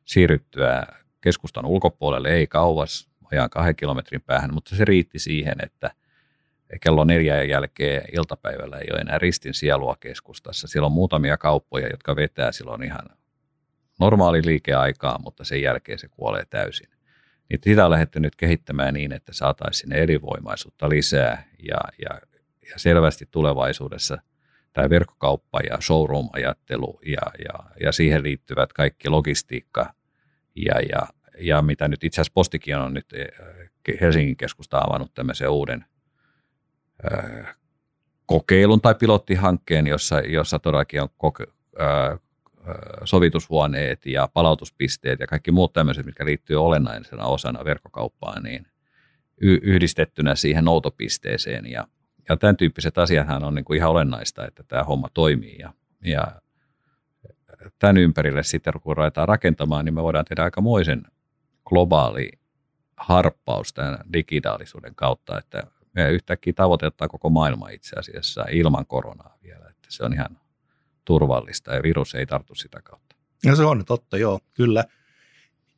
siirryttyä 0.04 0.86
keskustan 1.20 1.66
ulkopuolelle, 1.66 2.28
ei 2.28 2.46
kauas, 2.46 3.08
ajan 3.32 3.50
kahden 3.50 3.76
kilometrin 3.76 4.22
päähän, 4.22 4.54
mutta 4.54 4.76
se 4.76 4.84
riitti 4.84 5.18
siihen, 5.18 5.54
että 5.62 5.90
kello 6.80 7.04
neljän 7.04 7.48
jälkeen 7.48 8.02
iltapäivällä 8.12 8.78
ei 8.78 8.86
ole 8.92 9.00
enää 9.00 9.18
ristin 9.18 9.54
sielua 9.54 9.96
keskustassa. 10.00 10.68
Siellä 10.68 10.86
on 10.86 10.92
muutamia 10.92 11.36
kauppoja, 11.36 11.88
jotka 11.88 12.16
vetää 12.16 12.52
silloin 12.52 12.82
ihan 12.82 13.04
normaali 14.00 14.42
liikeaikaa, 14.44 15.18
mutta 15.18 15.44
sen 15.44 15.62
jälkeen 15.62 15.98
se 15.98 16.08
kuolee 16.08 16.44
täysin. 16.50 16.88
Niin 17.50 17.60
sitä 17.64 17.84
on 17.84 17.90
lähdetty 17.90 18.20
nyt 18.20 18.36
kehittämään 18.36 18.94
niin, 18.94 19.12
että 19.12 19.32
saataisiin 19.32 19.80
sinne 19.80 20.02
elinvoimaisuutta 20.02 20.88
lisää 20.88 21.44
ja, 21.68 21.78
ja, 21.98 22.20
ja 22.70 22.78
selvästi 22.78 23.28
tulevaisuudessa 23.30 24.18
tämä 24.72 24.90
verkkokauppa 24.90 25.60
ja 25.70 25.80
showroom-ajattelu 25.80 27.00
ja, 27.06 27.44
ja, 27.44 27.70
ja 27.80 27.92
siihen 27.92 28.22
liittyvät 28.22 28.72
kaikki 28.72 29.08
logistiikka 29.08 29.94
ja, 30.56 30.74
ja, 30.92 31.06
ja 31.38 31.62
mitä 31.62 31.88
nyt 31.88 32.04
itse 32.04 32.20
asiassa 32.20 32.34
Postikin 32.34 32.76
on 32.76 32.94
nyt 32.94 33.06
eh, 33.12 34.00
Helsingin 34.00 34.36
keskusta 34.36 34.78
avannut 34.78 35.14
tämmöisen 35.14 35.50
uuden 35.50 35.84
äh, 37.12 37.56
kokeilun 38.26 38.80
tai 38.80 38.94
pilottihankkeen, 38.94 39.86
jossa, 39.86 40.20
jossa 40.20 40.58
todellakin 40.58 41.02
on 41.02 41.08
koke, 41.16 41.46
äh, 41.80 42.18
sovitushuoneet 43.04 44.06
ja 44.06 44.28
palautuspisteet 44.34 45.20
ja 45.20 45.26
kaikki 45.26 45.50
muut 45.50 45.72
tämmöiset, 45.72 46.06
mitkä 46.06 46.24
liittyy 46.24 46.64
olennaisena 46.64 47.24
osana 47.24 47.64
verkkokauppaan, 47.64 48.42
niin 48.42 48.66
yhdistettynä 49.40 50.34
siihen 50.34 50.64
noutopisteeseen. 50.64 51.70
Ja, 51.70 51.86
ja 52.28 52.36
tämän 52.36 52.56
tyyppiset 52.56 52.98
asiathan 52.98 53.44
on 53.44 53.54
niin 53.54 53.64
kuin 53.64 53.76
ihan 53.76 53.90
olennaista, 53.90 54.46
että 54.46 54.62
tämä 54.62 54.82
homma 54.82 55.08
toimii. 55.14 55.58
Ja, 55.58 55.72
ja 56.04 56.40
tämän 57.78 57.96
ympärille 57.96 58.42
sitten, 58.42 58.72
kun 58.82 58.96
ruvetaan 58.96 59.28
rakentamaan, 59.28 59.84
niin 59.84 59.94
me 59.94 60.02
voidaan 60.02 60.24
tehdä 60.24 60.44
aikamoisen 60.44 61.02
globaali 61.64 62.30
harppaus 62.96 63.72
tämän 63.72 63.98
digitaalisuuden 64.12 64.94
kautta, 64.94 65.38
että 65.38 65.62
me 65.92 66.10
yhtäkkiä 66.10 66.52
tavoitetaan 66.52 67.08
koko 67.08 67.30
maailma 67.30 67.68
itse 67.68 67.96
asiassa 67.98 68.44
ilman 68.50 68.86
koronaa 68.86 69.38
vielä, 69.42 69.68
että 69.68 69.88
se 69.88 70.04
on 70.04 70.12
ihan 70.12 70.38
turvallista 71.04 71.74
ja 71.74 71.82
virus 71.82 72.14
ei 72.14 72.26
tartu 72.26 72.54
sitä 72.54 72.82
kautta. 72.82 73.16
Ja 73.44 73.56
se 73.56 73.64
on 73.64 73.84
totta, 73.84 74.18
joo, 74.18 74.40
kyllä. 74.54 74.84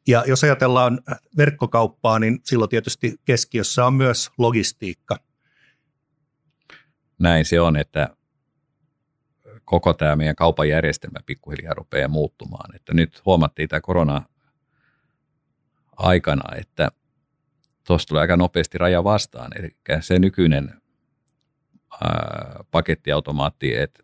Ja 0.06 0.24
jos 0.26 0.44
ajatellaan 0.44 1.00
verkkokauppaa, 1.36 2.18
niin 2.18 2.40
silloin 2.44 2.68
tietysti 2.68 3.14
keskiössä 3.24 3.86
on 3.86 3.94
myös 3.94 4.30
logistiikka. 4.38 5.16
Näin 7.18 7.44
se 7.44 7.60
on, 7.60 7.76
että 7.76 8.16
koko 9.64 9.94
tämä 9.94 10.16
meidän 10.16 10.36
kaupan 10.36 10.68
järjestelmä 10.68 11.18
pikkuhiljaa 11.26 11.74
rupeaa 11.74 12.08
muuttumaan. 12.08 12.74
Että 12.76 12.94
nyt 12.94 13.22
huomattiin 13.24 13.68
tämä 13.68 13.80
korona 13.80 14.22
aikana, 15.96 16.56
että 16.56 16.88
tuossa 17.86 18.08
tulee 18.08 18.20
aika 18.20 18.36
nopeasti 18.36 18.78
raja 18.78 19.04
vastaan. 19.04 19.50
Eli 19.58 19.76
se 20.00 20.18
nykyinen 20.18 20.82
ää, 22.04 22.64
pakettiautomaatti, 22.70 23.76
että 23.76 24.02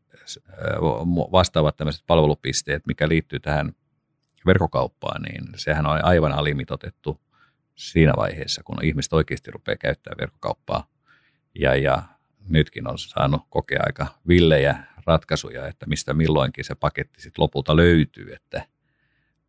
vastaavat 1.32 1.76
tämmöiset 1.76 2.06
palvelupisteet, 2.06 2.87
mikä 2.87 3.08
liittyy 3.08 3.40
tähän 3.40 3.72
verkkokauppaan, 4.46 5.22
niin 5.22 5.44
sehän 5.56 5.87
on 5.87 6.04
aivan 6.04 6.32
alimitotettu 6.32 7.20
siinä 7.75 8.12
vaiheessa, 8.16 8.62
kun 8.64 8.84
ihmiset 8.84 9.12
oikeasti 9.12 9.50
rupeaa 9.50 9.76
käyttämään 9.76 10.18
verkkokauppaa. 10.18 10.87
Ja, 11.58 11.76
ja 11.76 12.02
nytkin 12.49 12.88
on 12.88 12.99
saanut 12.99 13.42
kokea 13.50 13.80
aika 13.87 14.06
villejä 14.28 14.84
ratkaisuja, 15.06 15.66
että 15.66 15.87
mistä 15.87 16.14
milloinkin 16.14 16.64
se 16.64 16.75
paketti 16.75 17.22
sitten 17.22 17.42
lopulta 17.42 17.76
löytyy, 17.76 18.32
että 18.32 18.66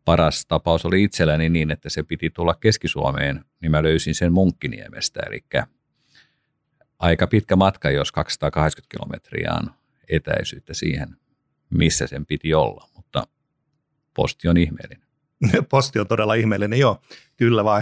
paras 0.05 0.45
tapaus 0.45 0.86
oli 0.86 1.03
itselläni 1.03 1.50
niin, 1.50 1.72
että 1.72 1.89
se 1.89 2.03
piti 2.03 2.29
tulla 2.29 2.53
Keski-Suomeen, 2.53 3.45
niin 3.62 3.72
mä 3.72 3.83
löysin 3.83 4.15
sen 4.15 4.33
Munkkiniemestä, 4.33 5.19
eli 5.27 5.43
aika 7.00 7.27
pitkä 7.27 7.55
matka, 7.55 7.91
jos 7.91 8.12
280 8.12 8.91
kilometriä 8.91 9.51
on 9.53 9.74
etäisyyttä 10.10 10.74
siihen, 10.74 11.17
missä 11.69 12.07
sen 12.07 12.25
piti 12.25 12.53
olla, 12.53 12.89
mutta 12.95 13.27
posti 14.13 14.48
on 14.48 14.57
ihmeellinen. 14.57 15.07
Posti 15.69 16.00
on 16.00 16.07
todella 16.07 16.33
ihmeellinen, 16.33 16.79
joo, 16.79 17.01
kyllä 17.38 17.63
vai. 17.63 17.81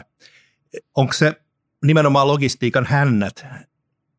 Onko 0.96 1.14
se 1.14 1.42
nimenomaan 1.86 2.28
logistiikan 2.28 2.86
hännät 2.86 3.46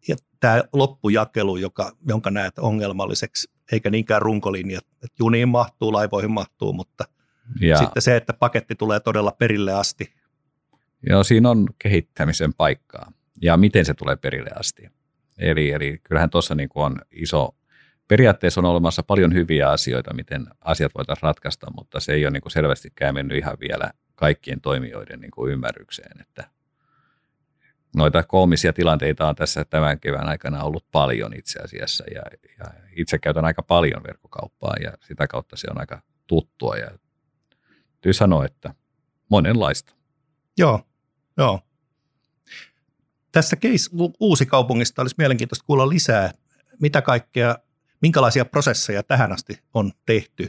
ja 0.08 0.16
tämä 0.40 0.64
loppujakelu, 0.72 1.56
joka, 1.56 1.96
jonka 2.08 2.30
näet 2.30 2.58
ongelmalliseksi, 2.58 3.50
eikä 3.72 3.90
niinkään 3.90 4.22
runkolinjat, 4.22 4.86
että 4.92 5.16
juniin 5.18 5.48
mahtuu, 5.48 5.92
laivoihin 5.92 6.30
mahtuu, 6.30 6.72
mutta 6.72 7.04
ja. 7.60 7.76
sitten 7.76 8.02
se, 8.02 8.16
että 8.16 8.32
paketti 8.32 8.74
tulee 8.74 9.00
todella 9.00 9.32
perille 9.38 9.72
asti. 9.72 10.14
Joo, 11.08 11.24
siinä 11.24 11.50
on 11.50 11.66
kehittämisen 11.78 12.54
paikkaa 12.54 13.12
ja 13.42 13.56
miten 13.56 13.84
se 13.84 13.94
tulee 13.94 14.16
perille 14.16 14.50
asti. 14.58 14.88
Eli, 15.38 15.70
eli 15.70 16.00
kyllähän 16.02 16.30
tuossa 16.30 16.54
niin 16.54 16.68
on 16.74 17.00
iso 17.10 17.54
periaatteessa 18.08 18.60
on 18.60 18.64
olemassa 18.64 19.02
paljon 19.02 19.34
hyviä 19.34 19.70
asioita, 19.70 20.14
miten 20.14 20.46
asiat 20.60 20.92
voitaisiin 20.94 21.22
ratkaista, 21.22 21.66
mutta 21.76 22.00
se 22.00 22.12
ei 22.12 22.24
ole 22.24 22.30
niin 22.30 22.42
kuin 22.42 22.52
selvästikään 22.52 23.14
mennyt 23.14 23.38
ihan 23.38 23.56
vielä 23.60 23.90
kaikkien 24.14 24.60
toimijoiden 24.60 25.20
niin 25.20 25.30
kuin 25.30 25.52
ymmärrykseen. 25.52 26.20
Että 26.20 26.44
noita 27.96 28.22
koomisia 28.22 28.72
tilanteita 28.72 29.28
on 29.28 29.34
tässä 29.34 29.64
tämän 29.64 30.00
kevään 30.00 30.28
aikana 30.28 30.64
ollut 30.64 30.86
paljon 30.92 31.32
itse 31.36 31.60
asiassa 31.60 32.04
ja, 32.14 32.22
ja 32.58 32.64
itse 32.96 33.18
käytän 33.18 33.44
aika 33.44 33.62
paljon 33.62 34.02
verkkokauppaa 34.02 34.74
ja 34.82 34.92
sitä 35.00 35.26
kautta 35.26 35.56
se 35.56 35.66
on 35.70 35.80
aika 35.80 36.02
tuttua 36.26 36.76
ja 36.76 36.90
täytyy 38.02 38.12
sanoa, 38.12 38.44
että 38.44 38.74
monenlaista. 39.28 39.94
Joo, 40.58 40.80
joo. 41.36 41.60
Tässä 43.32 43.56
case 43.56 43.90
uusi 44.20 44.46
kaupungista 44.46 45.02
olisi 45.02 45.14
mielenkiintoista 45.18 45.64
kuulla 45.66 45.88
lisää, 45.88 46.32
mitä 46.80 47.02
kaikkea 47.02 47.56
minkälaisia 48.02 48.44
prosesseja 48.44 49.02
tähän 49.02 49.32
asti 49.32 49.58
on 49.74 49.92
tehty 50.06 50.48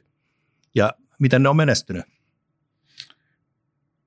ja 0.75 0.93
miten 1.19 1.43
ne 1.43 1.49
on 1.49 1.55
menestynyt? 1.55 2.05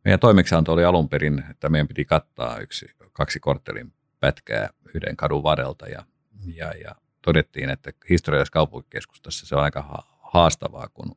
Meidän 0.05 0.21
toimeksianto 0.21 0.73
oli 0.73 0.85
alun 0.85 1.09
perin, 1.09 1.45
että 1.51 1.69
meidän 1.69 1.89
piti 1.89 2.05
kattaa 2.05 2.59
yksi, 2.59 2.87
kaksi 3.13 3.41
korttelin 3.41 3.93
pätkää 4.21 4.69
yhden 4.95 5.17
kadun 5.17 5.43
varrelta 5.43 5.87
ja, 5.87 6.05
ja, 6.45 6.73
ja 6.73 6.95
todettiin, 7.23 7.71
että 7.71 7.93
historiallisessa 8.09 8.53
kaupunkikeskustassa 8.53 9.47
se 9.47 9.57
on 9.57 9.63
aika 9.63 10.07
haastavaa, 10.21 10.89
kun 10.89 11.17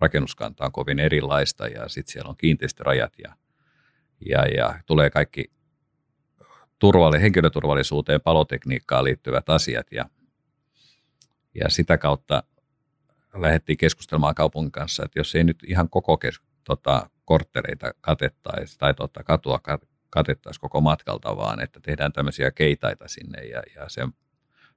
rakennuskanta 0.00 0.64
on 0.64 0.72
kovin 0.72 0.98
erilaista 0.98 1.66
ja 1.66 1.88
sitten 1.88 2.12
siellä 2.12 2.28
on 2.28 2.36
kiinteistörajat 2.36 3.12
ja, 3.18 3.36
ja, 4.28 4.46
ja 4.46 4.80
tulee 4.86 5.10
kaikki 5.10 5.44
turvalli, 6.78 7.20
henkilöturvallisuuteen, 7.20 8.20
palotekniikkaan 8.20 9.04
liittyvät 9.04 9.48
asiat 9.48 9.92
ja 9.92 10.04
ja 11.60 11.70
sitä 11.70 11.98
kautta 11.98 12.42
lähdettiin 13.34 13.76
keskustelemaan 13.76 14.34
kaupungin 14.34 14.72
kanssa, 14.72 15.04
että 15.04 15.18
jos 15.18 15.34
ei 15.34 15.44
nyt 15.44 15.58
ihan 15.66 15.90
koko 15.90 16.16
kes, 16.16 16.40
tota, 16.64 17.10
korttereita 17.24 17.90
katettaisi 18.00 18.78
tai 18.78 18.94
tota, 18.94 19.24
katua 19.24 19.60
katettaisi 20.10 20.60
koko 20.60 20.80
matkalta, 20.80 21.36
vaan 21.36 21.60
että 21.60 21.80
tehdään 21.80 22.12
tämmöisiä 22.12 22.50
keitaita 22.50 23.08
sinne 23.08 23.44
ja, 23.44 23.62
ja 23.74 23.88
se 23.88 24.08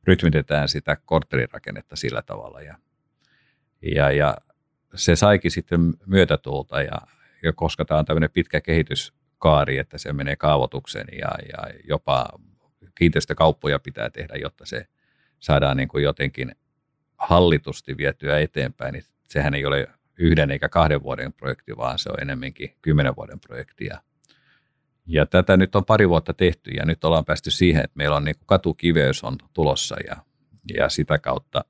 rytmitetään 0.03 0.69
sitä 0.69 0.97
kortterirakennetta 1.05 1.95
sillä 1.95 2.21
tavalla. 2.21 2.61
Ja, 2.61 2.77
ja, 3.81 4.11
ja 4.11 4.38
se 4.96 5.15
saikin 5.15 5.51
sitten 5.51 5.93
myötätuulta 6.05 6.81
ja, 6.81 7.01
ja 7.43 7.53
koska 7.53 7.86
tämä 7.86 8.00
on 8.00 8.05
tämmöinen 8.05 8.31
pitkä 8.31 8.62
kehitys 8.62 9.13
kaari, 9.38 9.77
että 9.77 9.98
se 9.98 10.13
menee 10.13 10.36
kaavoitukseen 10.36 11.08
ja, 11.12 11.29
ja 11.53 11.74
jopa 11.89 12.29
kiinteistökauppoja 12.96 13.79
pitää 13.79 14.10
tehdä, 14.10 14.34
jotta 14.36 14.65
se 14.65 14.86
saadaan 15.39 15.77
niin 15.77 15.88
kuin 15.88 16.03
jotenkin 16.03 16.55
hallitusti 17.17 17.98
vietyä 17.98 18.39
eteenpäin, 18.39 18.93
niin 18.93 19.03
sehän 19.25 19.53
ei 19.53 19.65
ole 19.65 19.88
yhden 20.17 20.51
eikä 20.51 20.69
kahden 20.69 21.03
vuoden 21.03 21.34
projekti, 21.34 21.77
vaan 21.77 22.00
se 22.00 22.10
on 22.10 22.22
enemmänkin 22.22 22.75
kymmenen 22.81 23.15
vuoden 23.15 23.39
projekti. 23.39 23.86
Ja, 23.86 24.01
ja 25.05 25.25
tätä 25.25 25.58
nyt 25.58 25.75
on 25.75 25.86
pari 25.86 26.10
vuotta 26.10 26.34
tehty 26.34 26.72
ja 26.72 26.86
nyt 26.86 27.03
ollaan 27.03 27.25
päästy 27.25 27.51
siihen, 27.51 27.84
että 27.84 27.98
meillä 27.98 28.15
on 28.15 28.24
niin 28.24 28.36
kuin 28.36 28.48
katukiveys 28.48 29.24
on 29.24 29.38
tulossa 29.53 29.96
ja, 30.08 30.15
ja 30.74 30.89
sitä 30.89 31.19
kautta 31.19 31.65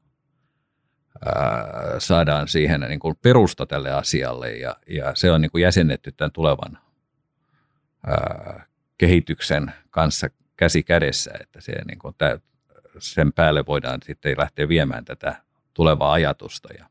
saadaan 1.97 2.47
siihen 2.47 2.81
niin 2.81 2.99
kuin 2.99 3.15
perusta 3.21 3.65
tälle 3.65 3.91
asialle 3.91 4.51
ja, 4.51 4.75
ja 4.87 5.15
se 5.15 5.31
on 5.31 5.41
niin 5.41 5.51
kuin 5.51 5.61
jäsennetty 5.61 6.11
tämän 6.11 6.31
tulevan 6.31 6.77
ää, 8.07 8.65
kehityksen 8.97 9.73
kanssa 9.89 10.27
käsi 10.57 10.83
kädessä, 10.83 11.31
että 11.39 11.61
se, 11.61 11.71
niin 11.87 11.99
kuin, 11.99 12.15
tämä, 12.17 12.39
sen 12.99 13.33
päälle 13.33 13.65
voidaan 13.65 13.99
sitten 14.03 14.35
lähteä 14.37 14.67
viemään 14.67 15.05
tätä 15.05 15.35
tulevaa 15.73 16.13
ajatusta. 16.13 16.73
Ja, 16.77 16.85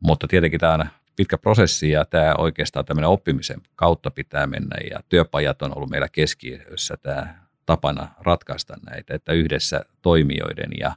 mutta 0.00 0.26
tietenkin 0.28 0.60
tämä 0.60 0.74
on 0.74 0.86
pitkä 1.16 1.38
prosessi 1.38 1.90
ja 1.90 2.04
tämä 2.04 2.34
oikeastaan 2.38 2.84
tämmöinen 2.84 3.08
oppimisen 3.08 3.60
kautta 3.74 4.10
pitää 4.10 4.46
mennä 4.46 4.76
ja 4.90 5.00
työpajat 5.08 5.62
on 5.62 5.76
ollut 5.76 5.90
meillä 5.90 6.08
keskiössä 6.12 6.96
tämä 6.96 7.34
tapana 7.66 8.08
ratkaista 8.20 8.76
näitä, 8.90 9.14
että 9.14 9.32
yhdessä 9.32 9.84
toimijoiden 10.02 10.70
ja, 10.80 10.96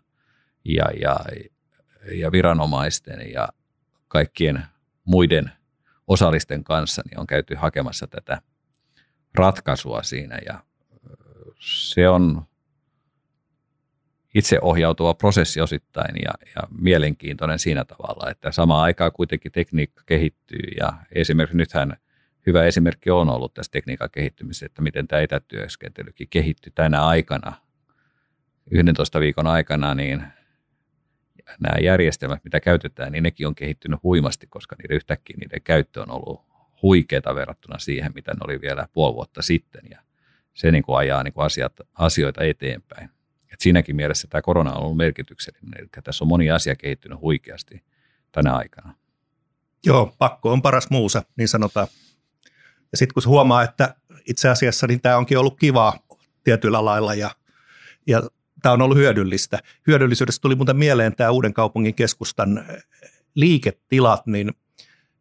ja, 0.65 0.85
ja, 1.01 1.15
ja 2.11 2.31
viranomaisten 2.31 3.31
ja 3.31 3.49
kaikkien 4.07 4.65
muiden 5.05 5.51
osallisten 6.07 6.63
kanssa 6.63 7.01
niin 7.05 7.19
on 7.19 7.27
käyty 7.27 7.55
hakemassa 7.55 8.07
tätä 8.07 8.41
ratkaisua 9.35 10.03
siinä. 10.03 10.39
Ja 10.45 10.63
se 11.59 12.09
on 12.09 12.45
itseohjautuva 14.35 15.13
prosessi 15.13 15.61
osittain 15.61 16.15
ja, 16.23 16.31
ja 16.55 16.61
mielenkiintoinen 16.79 17.59
siinä 17.59 17.85
tavalla, 17.85 18.31
että 18.31 18.51
samaan 18.51 18.83
aikaan 18.83 19.11
kuitenkin 19.11 19.51
tekniikka 19.51 20.03
kehittyy. 20.05 20.71
Ja 20.77 20.93
esimerkiksi 21.11 21.57
nythän 21.57 21.97
hyvä 22.47 22.63
esimerkki 22.63 23.11
on 23.11 23.29
ollut 23.29 23.53
tässä 23.53 23.71
tekniikan 23.71 24.09
kehittymisessä, 24.11 24.65
että 24.65 24.81
miten 24.81 25.07
tämä 25.07 25.21
etätyöskentelykin 25.21 26.27
kehittyi 26.29 26.71
tänä 26.75 27.05
aikana, 27.05 27.53
11 28.71 29.19
viikon 29.19 29.47
aikana, 29.47 29.95
niin 29.95 30.23
nämä 31.59 31.79
järjestelmät, 31.81 32.43
mitä 32.43 32.59
käytetään, 32.59 33.11
niin 33.11 33.23
nekin 33.23 33.47
on 33.47 33.55
kehittynyt 33.55 34.03
huimasti, 34.03 34.47
koska 34.47 34.75
niiden 34.75 34.95
yhtäkkiä 34.95 35.37
niiden 35.39 35.61
käyttö 35.61 36.01
on 36.01 36.11
ollut 36.11 36.41
huikeaa 36.81 37.35
verrattuna 37.35 37.79
siihen, 37.79 38.11
mitä 38.15 38.31
ne 38.31 38.39
oli 38.43 38.61
vielä 38.61 38.87
puoli 38.93 39.15
vuotta 39.15 39.41
sitten. 39.41 39.81
Ja 39.89 39.99
se 40.53 40.71
niin 40.71 40.83
kuin 40.83 40.97
ajaa 40.97 41.23
niin 41.23 41.33
kuin 41.33 41.45
asiat, 41.45 41.73
asioita 41.93 42.43
eteenpäin. 42.43 43.09
Et 43.53 43.59
siinäkin 43.59 43.95
mielessä 43.95 44.27
tämä 44.27 44.41
korona 44.41 44.73
on 44.73 44.83
ollut 44.83 44.97
merkityksellinen, 44.97 45.79
eli 45.79 45.87
tässä 46.03 46.23
on 46.23 46.27
moni 46.27 46.51
asia 46.51 46.75
kehittynyt 46.75 47.19
huikeasti 47.21 47.83
tänä 48.31 48.55
aikana. 48.55 48.93
Joo, 49.85 50.15
pakko 50.17 50.51
on 50.51 50.61
paras 50.61 50.89
muusa, 50.89 51.23
niin 51.37 51.47
sanotaan. 51.47 51.87
Ja 52.91 52.97
sitten 52.97 53.13
kun 53.13 53.23
huomaa, 53.25 53.63
että 53.63 53.95
itse 54.25 54.49
asiassa 54.49 54.87
niin 54.87 55.01
tämä 55.01 55.17
onkin 55.17 55.37
ollut 55.37 55.59
kivaa 55.59 55.99
tietyllä 56.43 56.85
lailla 56.85 57.13
ja, 57.13 57.31
ja 58.07 58.21
tämä 58.65 58.73
on 58.73 58.81
ollut 58.81 58.97
hyödyllistä. 58.97 59.59
Hyödyllisyydestä 59.87 60.41
tuli 60.41 60.55
muuten 60.55 60.77
mieleen 60.77 61.15
tämä 61.15 61.31
Uuden 61.31 61.53
kaupungin 61.53 61.95
keskustan 61.95 62.65
liiketilat, 63.35 64.27
niin– 64.27 64.51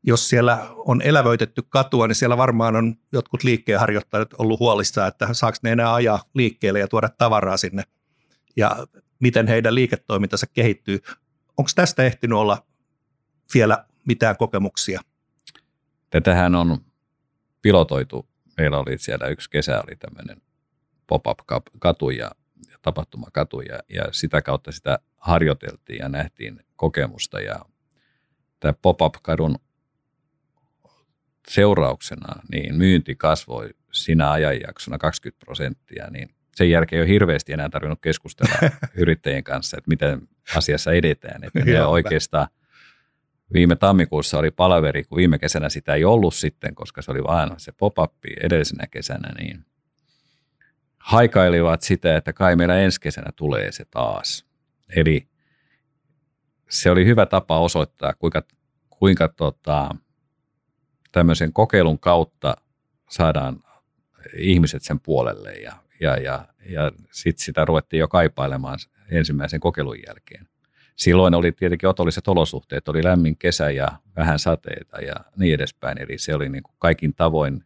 jos 0.06 0.28
siellä 0.28 0.68
on 0.76 1.02
elävöitetty 1.02 1.62
katua, 1.68 2.06
niin 2.06 2.14
siellä 2.14 2.36
varmaan 2.36 2.76
on 2.76 2.94
jotkut 3.12 3.44
liikkeenharjoittajat 3.44 4.34
ollut 4.38 4.60
huolissaan, 4.60 5.08
että 5.08 5.28
saako 5.32 5.58
ne 5.62 5.72
enää 5.72 5.94
ajaa 5.94 6.22
liikkeelle 6.34 6.78
ja 6.78 6.88
tuoda 6.88 7.08
tavaraa 7.08 7.56
sinne 7.56 7.82
ja 8.56 8.86
miten 9.20 9.46
heidän 9.46 9.74
liiketoimintansa 9.74 10.46
kehittyy. 10.46 11.00
Onko 11.56 11.70
tästä 11.74 12.02
ehtinyt 12.02 12.38
olla 12.38 12.66
vielä 13.54 13.84
mitään 14.04 14.36
kokemuksia? 14.36 15.00
Tätähän 16.10 16.54
on 16.54 16.78
pilotoitu. 17.62 18.28
Meillä 18.56 18.78
oli 18.78 18.98
siellä 18.98 19.26
yksi 19.26 19.50
kesä, 19.50 19.82
oli 19.86 19.96
tämmöinen 19.96 20.42
pop-up-katu 21.06 22.10
ja, 22.10 22.24
ja 22.24 22.30
tapahtumakatu 22.84 23.60
ja, 23.60 23.78
ja 23.88 24.04
sitä 24.12 24.42
kautta 24.42 24.72
sitä 24.72 24.98
harjoiteltiin 25.16 25.98
ja 25.98 26.08
nähtiin 26.08 26.60
kokemusta 26.76 27.40
ja 27.40 27.60
tämä 28.60 28.72
pop-up-kadun 28.82 29.56
seurauksena 31.48 32.42
niin 32.52 32.74
myynti 32.74 33.14
kasvoi 33.14 33.70
sinä 33.92 34.30
ajanjaksona 34.30 34.98
20 34.98 35.44
prosenttia, 35.44 36.10
niin 36.10 36.34
sen 36.54 36.70
jälkeen 36.70 36.98
ei 36.98 37.02
ole 37.02 37.12
hirveästi 37.12 37.52
enää 37.52 37.68
tarvinnut 37.68 38.00
keskustella 38.02 38.70
yrittäjien 39.02 39.44
kanssa, 39.44 39.76
että 39.78 39.88
miten 39.88 40.28
asiassa 40.56 40.92
edetään. 40.92 41.44
Että 41.44 41.64
ne 41.64 41.84
oikeastaan 41.84 42.48
viime 43.52 43.76
tammikuussa 43.76 44.38
oli 44.38 44.50
palaveri, 44.50 45.04
kun 45.04 45.16
viime 45.16 45.38
kesänä 45.38 45.68
sitä 45.68 45.94
ei 45.94 46.04
ollut 46.04 46.34
sitten, 46.34 46.74
koska 46.74 47.02
se 47.02 47.10
oli 47.10 47.24
vain 47.24 47.50
se 47.56 47.72
pop-up 47.72 48.12
edellisenä 48.40 48.86
kesänä, 48.86 49.32
niin 49.38 49.64
haikailivat 51.04 51.82
sitä, 51.82 52.16
että 52.16 52.32
kai 52.32 52.56
meillä 52.56 52.76
ensi 52.76 53.00
kesänä 53.00 53.32
tulee 53.36 53.72
se 53.72 53.84
taas. 53.84 54.46
Eli 54.96 55.28
se 56.68 56.90
oli 56.90 57.04
hyvä 57.04 57.26
tapa 57.26 57.58
osoittaa, 57.58 58.14
kuinka, 58.14 58.42
kuinka 58.90 59.28
tota, 59.28 59.90
tämmöisen 61.12 61.52
kokeilun 61.52 61.98
kautta 61.98 62.56
saadaan 63.10 63.62
ihmiset 64.36 64.82
sen 64.82 65.00
puolelle 65.00 65.52
ja, 65.52 65.72
ja, 66.00 66.16
ja, 66.16 66.46
ja 66.68 66.92
sitten 67.12 67.44
sitä 67.44 67.64
ruvettiin 67.64 68.00
jo 68.00 68.08
kaipailemaan 68.08 68.78
ensimmäisen 69.10 69.60
kokeilun 69.60 69.98
jälkeen. 70.06 70.48
Silloin 70.96 71.34
oli 71.34 71.52
tietenkin 71.52 71.88
otolliset 71.88 72.28
olosuhteet, 72.28 72.88
oli 72.88 73.04
lämmin 73.04 73.36
kesä 73.36 73.70
ja 73.70 73.88
vähän 74.16 74.38
sateita 74.38 74.98
ja 74.98 75.14
niin 75.36 75.54
edespäin, 75.54 76.02
eli 76.02 76.18
se 76.18 76.34
oli 76.34 76.48
niin 76.48 76.62
kuin 76.62 76.76
kaikin 76.78 77.14
tavoin 77.14 77.64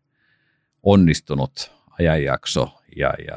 onnistunut 0.83 1.78
ajanjakso, 1.99 2.83
ja, 2.97 3.13
ja, 3.27 3.37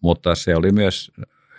mutta 0.00 0.34
se 0.34 0.56
oli 0.56 0.72
myös 0.72 1.12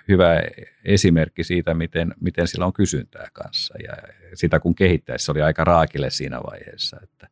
hyvä 0.08 0.42
esimerkki 0.86 1.44
siitä, 1.44 1.74
miten, 1.74 2.14
miten 2.20 2.48
sillä 2.48 2.66
on 2.66 2.74
kysyntää 2.74 3.28
kanssa 3.34 3.74
ja 3.84 3.94
sitä 4.34 4.60
kun 4.60 4.76
kehittäisi, 4.76 5.26
se 5.26 5.32
oli 5.32 5.42
aika 5.42 5.64
raakille 5.64 6.10
siinä 6.10 6.40
vaiheessa, 6.52 6.98
että 7.04 7.28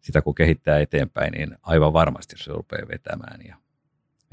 sitä 0.00 0.22
kun 0.22 0.34
kehittää 0.34 0.78
eteenpäin, 0.78 1.32
niin 1.32 1.56
aivan 1.62 1.92
varmasti 1.92 2.36
se 2.38 2.52
rupeaa 2.52 2.88
vetämään. 2.88 3.40
Ja, 3.46 3.56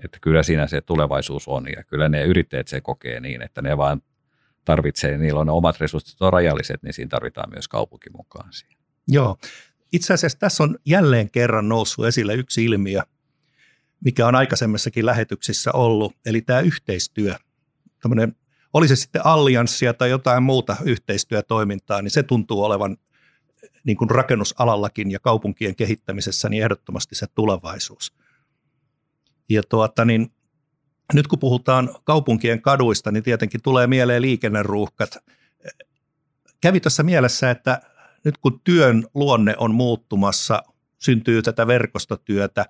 että 0.04 0.17
kyllä 0.21 0.43
siinä 0.43 0.67
se 0.67 0.82
tulevaisuus 0.82 1.47
on 1.47 1.65
ja 1.75 1.84
kyllä 1.84 2.10
ne 2.10 2.23
yrittäjät 2.23 2.67
se 2.67 2.82
kokee 2.82 3.19
niin, 3.19 3.41
että 3.41 3.62
ne 3.62 3.77
vaan 3.77 4.01
tarvitsee, 4.65 5.17
niillä 5.17 5.39
on 5.39 5.47
ne 5.47 5.51
omat 5.51 5.80
resurssit 5.80 6.21
on 6.21 6.34
rajalliset, 6.34 6.84
niin 6.84 6.93
siinä 6.93 7.10
tarvitaan 7.10 7.49
myös 7.49 7.67
kaupunki 7.67 8.10
mukaan 8.10 8.54
siihen. 8.54 8.77
Joo. 9.08 9.38
Itse 9.91 10.13
asiassa 10.13 10.39
tässä 10.39 10.63
on 10.63 10.77
jälleen 10.86 11.30
kerran 11.30 11.69
noussut 11.69 12.06
esille 12.06 12.34
yksi 12.34 12.65
ilmiö, 12.65 13.01
mikä 14.05 14.27
on 14.27 14.35
aikaisemmissakin 14.35 15.05
lähetyksissä 15.05 15.71
ollut, 15.71 16.15
eli 16.25 16.41
tämä 16.41 16.59
yhteistyö. 16.59 17.35
Tällainen, 18.01 18.35
oli 18.73 18.87
se 18.87 18.95
sitten 18.95 19.25
allianssia 19.25 19.93
tai 19.93 20.09
jotain 20.09 20.43
muuta 20.43 20.77
yhteistyötoimintaa, 20.83 22.01
niin 22.01 22.11
se 22.11 22.23
tuntuu 22.23 22.63
olevan 22.63 22.97
niin 23.83 23.97
kuin 23.97 24.09
rakennusalallakin 24.09 25.11
ja 25.11 25.19
kaupunkien 25.19 25.75
kehittämisessä 25.75 26.49
niin 26.49 26.63
ehdottomasti 26.63 27.15
se 27.15 27.27
tulevaisuus. 27.35 28.13
Ja 29.49 29.63
tuota, 29.69 30.05
niin, 30.05 30.33
nyt 31.13 31.27
kun 31.27 31.39
puhutaan 31.39 31.89
kaupunkien 32.03 32.61
kaduista, 32.61 33.11
niin 33.11 33.23
tietenkin 33.23 33.61
tulee 33.61 33.87
mieleen 33.87 34.21
liikenneruuhkat. 34.21 35.17
Kävi 36.61 36.79
tässä 36.79 37.03
mielessä, 37.03 37.51
että 37.51 37.81
nyt 38.23 38.37
kun 38.37 38.61
työn 38.63 39.07
luonne 39.13 39.55
on 39.57 39.73
muuttumassa, 39.73 40.63
syntyy 40.97 41.41
tätä 41.41 41.67
verkostotyötä, 41.67 42.65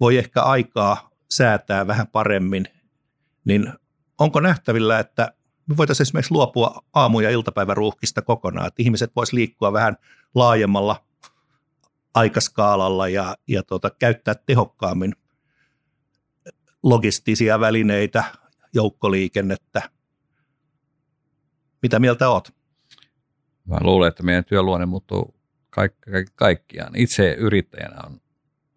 voi 0.00 0.18
ehkä 0.18 0.42
aikaa 0.42 1.10
säätää 1.30 1.86
vähän 1.86 2.06
paremmin, 2.06 2.64
niin 3.44 3.72
onko 4.18 4.40
nähtävillä, 4.40 4.98
että 4.98 5.32
me 5.66 5.76
voitaisiin 5.76 6.04
esimerkiksi 6.04 6.34
luopua 6.34 6.84
aamu- 6.92 7.20
ja 7.20 7.30
iltapäiväruuhkista 7.30 8.22
kokonaan, 8.22 8.66
että 8.66 8.82
ihmiset 8.82 9.12
voisivat 9.16 9.36
liikkua 9.36 9.72
vähän 9.72 9.96
laajemmalla 10.34 11.04
aikaskaalalla 12.14 13.08
ja, 13.08 13.36
ja 13.48 13.62
tuota, 13.62 13.90
käyttää 13.90 14.34
tehokkaammin 14.34 15.12
logistisia 16.82 17.60
välineitä, 17.60 18.24
joukkoliikennettä. 18.74 19.90
Mitä 21.82 21.98
mieltä 21.98 22.28
oot? 22.28 22.54
Mä 23.64 23.78
luulen, 23.80 24.08
että 24.08 24.22
meidän 24.22 24.44
työluonne 24.44 24.86
muuttuu 24.86 25.34
kaikki, 25.70 26.10
kaikkiaan. 26.34 26.96
Itse 26.96 27.32
yrittäjänä 27.32 27.96
on 28.06 28.20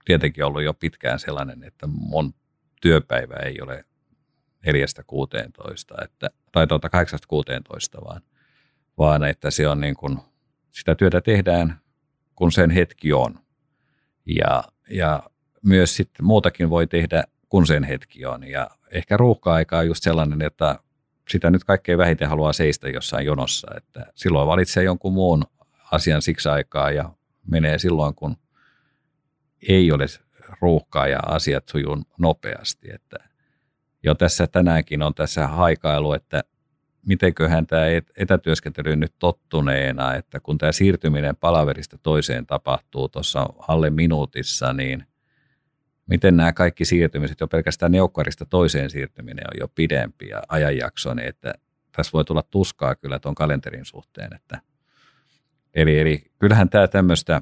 tietenkin 0.10 0.46
ollut 0.46 0.64
jo 0.64 0.74
pitkään 0.74 1.20
sellainen, 1.20 1.64
että 1.64 1.88
mun 1.88 2.34
työpäivä 2.82 3.36
ei 3.36 3.62
ole 3.62 3.86
4-16, 4.68 6.04
että, 6.04 6.30
tai 6.52 6.68
tuota 6.68 6.90
8-16, 7.98 8.06
vaan, 8.06 8.22
vaan 8.98 9.24
että 9.24 9.52
se 9.52 9.68
on 9.68 9.82
niin 9.82 9.96
kuin, 9.96 10.18
sitä 10.72 10.96
työtä 10.96 11.22
tehdään, 11.22 11.80
kun 12.36 12.52
sen 12.52 12.70
hetki 12.70 13.14
on. 13.14 13.40
Ja, 14.26 14.64
ja 14.90 15.24
myös 15.66 15.96
sitten 15.96 16.26
muutakin 16.26 16.70
voi 16.70 16.88
tehdä, 16.88 17.24
kun 17.50 17.68
sen 17.68 17.84
hetki 17.84 18.26
on. 18.26 18.44
Ja 18.44 18.70
ehkä 18.92 19.18
ruuhka-aika 19.18 19.78
on 19.78 19.88
just 19.88 20.04
sellainen, 20.04 20.42
että 20.42 20.80
sitä 21.30 21.50
nyt 21.50 21.64
kaikkein 21.64 21.98
vähiten 21.98 22.30
haluaa 22.30 22.54
seistä 22.54 22.90
jossain 22.90 23.26
jonossa, 23.26 23.68
että 23.78 24.06
silloin 24.16 24.48
valitsee 24.48 24.84
jonkun 24.84 25.14
muun 25.14 25.44
asian 25.92 26.22
siksi 26.22 26.50
aikaa 26.50 26.92
ja 26.92 27.10
menee 27.48 27.80
silloin, 27.80 28.16
kun 28.16 28.36
ei 29.68 29.92
ole 29.92 30.06
ruuhkaa 30.62 31.08
ja 31.08 31.20
asiat 31.26 31.68
sujuu 31.68 31.98
nopeasti. 32.18 32.92
Että 32.94 33.18
jo 34.04 34.16
tässä 34.16 34.48
tänäänkin 34.48 35.02
on 35.02 35.14
tässä 35.14 35.48
haikailu, 35.48 36.14
että 36.14 36.44
mitenköhän 37.06 37.68
tämä 37.68 37.86
etätyöskentely 38.18 38.96
nyt 38.96 39.14
tottuneena, 39.20 40.16
että 40.16 40.40
kun 40.40 40.58
tämä 40.58 40.72
siirtyminen 40.72 41.36
palaverista 41.36 41.98
toiseen 41.98 42.46
tapahtuu 42.46 43.10
tuossa 43.10 43.46
alle 43.68 43.90
minuutissa, 43.90 44.74
niin 44.74 45.06
miten 46.06 46.38
nämä 46.38 46.54
kaikki 46.54 46.86
siirtymiset, 46.86 47.40
jo 47.40 47.48
pelkästään 47.48 47.92
neukkarista 47.92 48.46
toiseen 48.46 48.90
siirtyminen 48.90 49.46
on 49.48 49.60
jo 49.60 49.68
pidempi 49.68 50.28
ja 50.28 50.44
ajanjakso, 50.48 51.14
niin 51.14 51.28
että 51.28 51.54
tässä 51.92 52.12
voi 52.14 52.26
tulla 52.26 52.44
tuskaa 52.44 52.96
kyllä 52.96 53.20
tuon 53.20 53.36
kalenterin 53.36 53.86
suhteen. 53.86 54.34
Että 54.36 54.62
eli, 55.74 56.00
eli 56.00 56.32
kyllähän 56.40 56.70
tämä 56.70 56.88
tämmöistä, 56.88 57.42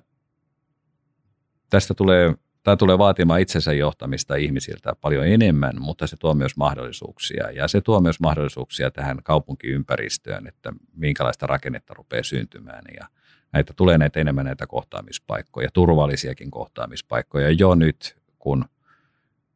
tästä 1.69 1.93
tulee 1.93 2.33
Tämä 2.67 2.77
tulee 2.77 2.97
vaatimaan 2.97 3.41
itsensä 3.41 3.73
johtamista 3.73 4.35
ihmisiltä 4.35 4.95
paljon 5.01 5.27
enemmän, 5.27 5.73
mutta 5.79 6.07
se 6.07 6.17
tuo 6.17 6.33
myös 6.33 6.57
mahdollisuuksia. 6.57 7.51
Ja 7.51 7.67
se 7.67 7.81
tuo 7.81 8.01
myös 8.01 8.19
mahdollisuuksia 8.19 8.91
tähän 8.91 9.17
kaupunkiympäristöön, 9.23 10.47
että 10.47 10.73
minkälaista 10.95 11.47
rakennetta 11.47 11.93
rupeaa 11.93 12.23
syntymään. 12.23 12.83
Ja 12.99 13.07
näitä 13.53 13.73
tulee 13.75 13.97
näitä 13.97 14.19
enemmän 14.19 14.45
näitä 14.45 14.67
kohtaamispaikkoja, 14.67 15.69
turvallisiakin 15.73 16.51
kohtaamispaikkoja 16.51 17.49
jo 17.49 17.75
nyt, 17.75 18.17
kun 18.39 18.65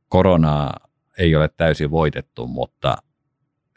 koronaa 0.10 0.74
ei 1.17 1.36
ole 1.36 1.50
täysin 1.58 1.91
voitettu, 1.91 2.47
mutta 2.47 2.97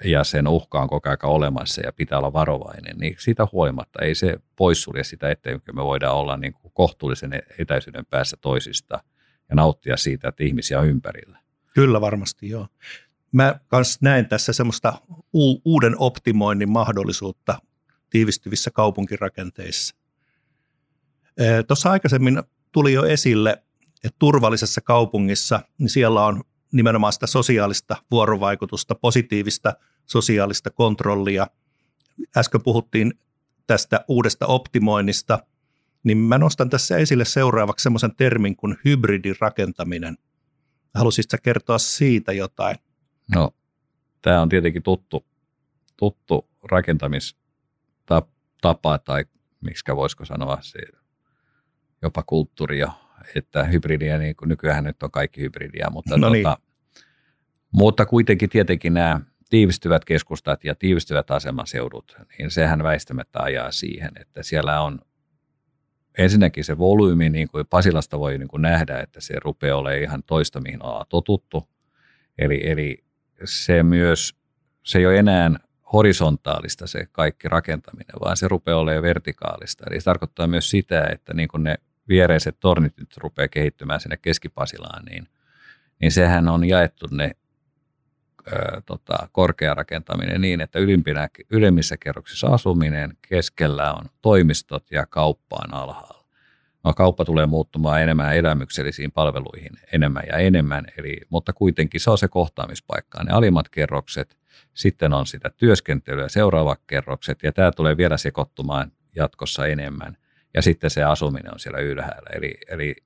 ja 0.04 0.24
sen 0.24 0.48
uhka 0.48 0.80
on 0.80 0.88
koko 0.88 1.08
ajan 1.08 1.18
olemassa 1.22 1.80
ja 1.84 1.92
pitää 1.92 2.18
olla 2.18 2.32
varovainen, 2.32 2.96
niin 2.98 3.16
siitä 3.18 3.46
huolimatta 3.52 4.02
ei 4.02 4.14
se 4.14 4.36
poissulje 4.56 5.04
sitä, 5.04 5.30
etteikö 5.30 5.72
me 5.72 5.84
voidaan 5.84 6.16
olla 6.16 6.36
niin 6.36 6.52
kuin 6.52 6.72
kohtuullisen 6.74 7.42
etäisyyden 7.58 8.06
päässä 8.06 8.36
toisista– 8.40 9.00
ja 9.48 9.56
nauttia 9.56 9.96
siitä, 9.96 10.28
että 10.28 10.44
ihmisiä 10.44 10.80
on 10.80 10.86
ympärillä. 10.86 11.38
Kyllä 11.74 12.00
varmasti, 12.00 12.48
joo. 12.48 12.68
Mä 13.32 13.60
kans 13.68 13.98
näen 14.00 14.28
tässä 14.28 14.52
semmoista 14.52 14.92
uuden 15.64 15.94
optimoinnin 15.98 16.68
mahdollisuutta 16.68 17.58
tiivistyvissä 18.10 18.70
kaupunkirakenteissa. 18.70 19.94
Tuossa 21.66 21.90
aikaisemmin 21.90 22.42
tuli 22.72 22.92
jo 22.92 23.04
esille, 23.04 23.62
että 24.04 24.16
turvallisessa 24.18 24.80
kaupungissa 24.80 25.60
niin 25.78 25.88
siellä 25.88 26.24
on 26.24 26.44
nimenomaan 26.74 27.12
sitä 27.12 27.26
sosiaalista 27.26 27.96
vuorovaikutusta, 28.10 28.94
positiivista 28.94 29.74
sosiaalista 30.06 30.70
kontrollia. 30.70 31.46
Äsken 32.36 32.62
puhuttiin 32.62 33.12
tästä 33.66 34.04
uudesta 34.08 34.46
optimoinnista– 34.46 35.38
niin 36.04 36.18
mä 36.18 36.38
nostan 36.38 36.70
tässä 36.70 36.96
esille 36.96 37.24
seuraavaksi 37.24 37.82
semmoisen 37.82 38.16
termin 38.16 38.56
kuin 38.56 38.76
hybridirakentaminen. 38.84 40.16
Haluaisitko 40.94 41.36
kertoa 41.42 41.78
siitä 41.78 42.32
jotain? 42.32 42.76
No, 43.34 43.50
tämä 44.22 44.42
on 44.42 44.48
tietenkin 44.48 44.82
tuttu, 44.82 45.26
tuttu 45.96 46.48
rakentamistapa 46.70 48.98
tai 49.04 49.24
miksi 49.60 49.84
voisiko 49.96 50.24
sanoa 50.24 50.58
se 50.60 50.78
jopa 52.02 52.22
kulttuuri 52.22 52.78
jo, 52.78 52.88
että 53.34 53.64
hybridiä, 53.64 54.18
niin 54.18 54.36
kuin 54.36 54.48
nykyään 54.48 54.84
nyt 54.84 55.02
on 55.02 55.10
kaikki 55.10 55.40
hybridiä, 55.40 55.90
mutta, 55.90 56.16
no 56.16 56.30
niin. 56.30 56.44
tota, 56.44 56.58
mutta 57.74 58.06
kuitenkin 58.06 58.50
tietenkin 58.50 58.94
nämä 58.94 59.20
tiivistyvät 59.50 60.04
keskustat 60.04 60.64
ja 60.64 60.74
tiivistyvät 60.74 61.30
asemaseudut, 61.30 62.16
niin 62.38 62.50
sehän 62.50 62.82
väistämättä 62.82 63.38
ajaa 63.42 63.70
siihen, 63.70 64.10
että 64.20 64.42
siellä 64.42 64.80
on 64.80 65.00
ensinnäkin 66.18 66.64
se 66.64 66.78
volyymi, 66.78 67.30
niin 67.30 67.48
kuin 67.48 67.66
Pasilasta 67.66 68.18
voi 68.18 68.38
niin 68.38 68.48
kuin 68.48 68.62
nähdä, 68.62 69.00
että 69.00 69.20
se 69.20 69.34
rupeaa 69.44 69.76
olemaan 69.76 70.02
ihan 70.02 70.22
toista, 70.22 70.60
mihin 70.60 70.82
ollaan 70.82 71.06
totuttu. 71.08 71.68
Eli, 72.38 72.70
eli 72.70 73.04
se 73.44 73.82
myös, 73.82 74.34
se 74.82 74.98
ei 74.98 75.06
ole 75.06 75.18
enää 75.18 75.50
horisontaalista 75.92 76.86
se 76.86 77.06
kaikki 77.12 77.48
rakentaminen, 77.48 78.14
vaan 78.24 78.36
se 78.36 78.48
rupeaa 78.48 78.78
olemaan 78.78 79.02
vertikaalista. 79.02 79.84
Eli 79.90 80.00
se 80.00 80.04
tarkoittaa 80.04 80.46
myös 80.46 80.70
sitä, 80.70 81.06
että 81.12 81.34
niin 81.34 81.48
kuin 81.48 81.64
ne 81.64 81.76
viereiset 82.08 82.56
tornit 82.60 82.96
nyt 82.98 83.16
rupeaa 83.16 83.48
kehittymään 83.48 84.00
sinne 84.00 84.16
keskipasilaan, 84.16 85.04
niin, 85.04 85.28
niin 86.00 86.12
sehän 86.12 86.48
on 86.48 86.64
jaettu 86.64 87.06
ne 87.10 87.30
tota, 88.86 89.28
korkea 89.32 89.74
rakentaminen 89.74 90.40
niin, 90.40 90.60
että 90.60 90.78
ylimpinä, 90.78 91.28
ylemmissä 91.50 91.96
kerroksissa 91.96 92.46
asuminen, 92.46 93.16
keskellä 93.28 93.92
on 93.92 94.04
toimistot 94.22 94.90
ja 94.90 95.06
kauppaan 95.06 95.74
alhaalla. 95.74 96.24
No, 96.84 96.92
kauppa 96.94 97.24
tulee 97.24 97.46
muuttumaan 97.46 98.02
enemmän 98.02 98.36
elämyksellisiin 98.36 99.12
palveluihin 99.12 99.72
enemmän 99.92 100.22
ja 100.32 100.38
enemmän, 100.38 100.84
eli, 100.98 101.20
mutta 101.28 101.52
kuitenkin 101.52 102.00
se 102.00 102.10
on 102.10 102.18
se 102.18 102.28
kohtaamispaikka. 102.28 103.24
Ne 103.24 103.32
alimmat 103.32 103.68
kerrokset, 103.68 104.36
sitten 104.74 105.12
on 105.12 105.26
sitä 105.26 105.50
työskentelyä, 105.56 106.28
seuraavat 106.28 106.80
kerrokset, 106.86 107.42
ja 107.42 107.52
tämä 107.52 107.72
tulee 107.72 107.96
vielä 107.96 108.16
sekoittumaan 108.16 108.92
jatkossa 109.16 109.66
enemmän. 109.66 110.16
Ja 110.54 110.62
sitten 110.62 110.90
se 110.90 111.04
asuminen 111.04 111.52
on 111.52 111.60
siellä 111.60 111.78
ylhäällä. 111.78 112.30
Eli, 112.32 112.54
eli 112.68 112.96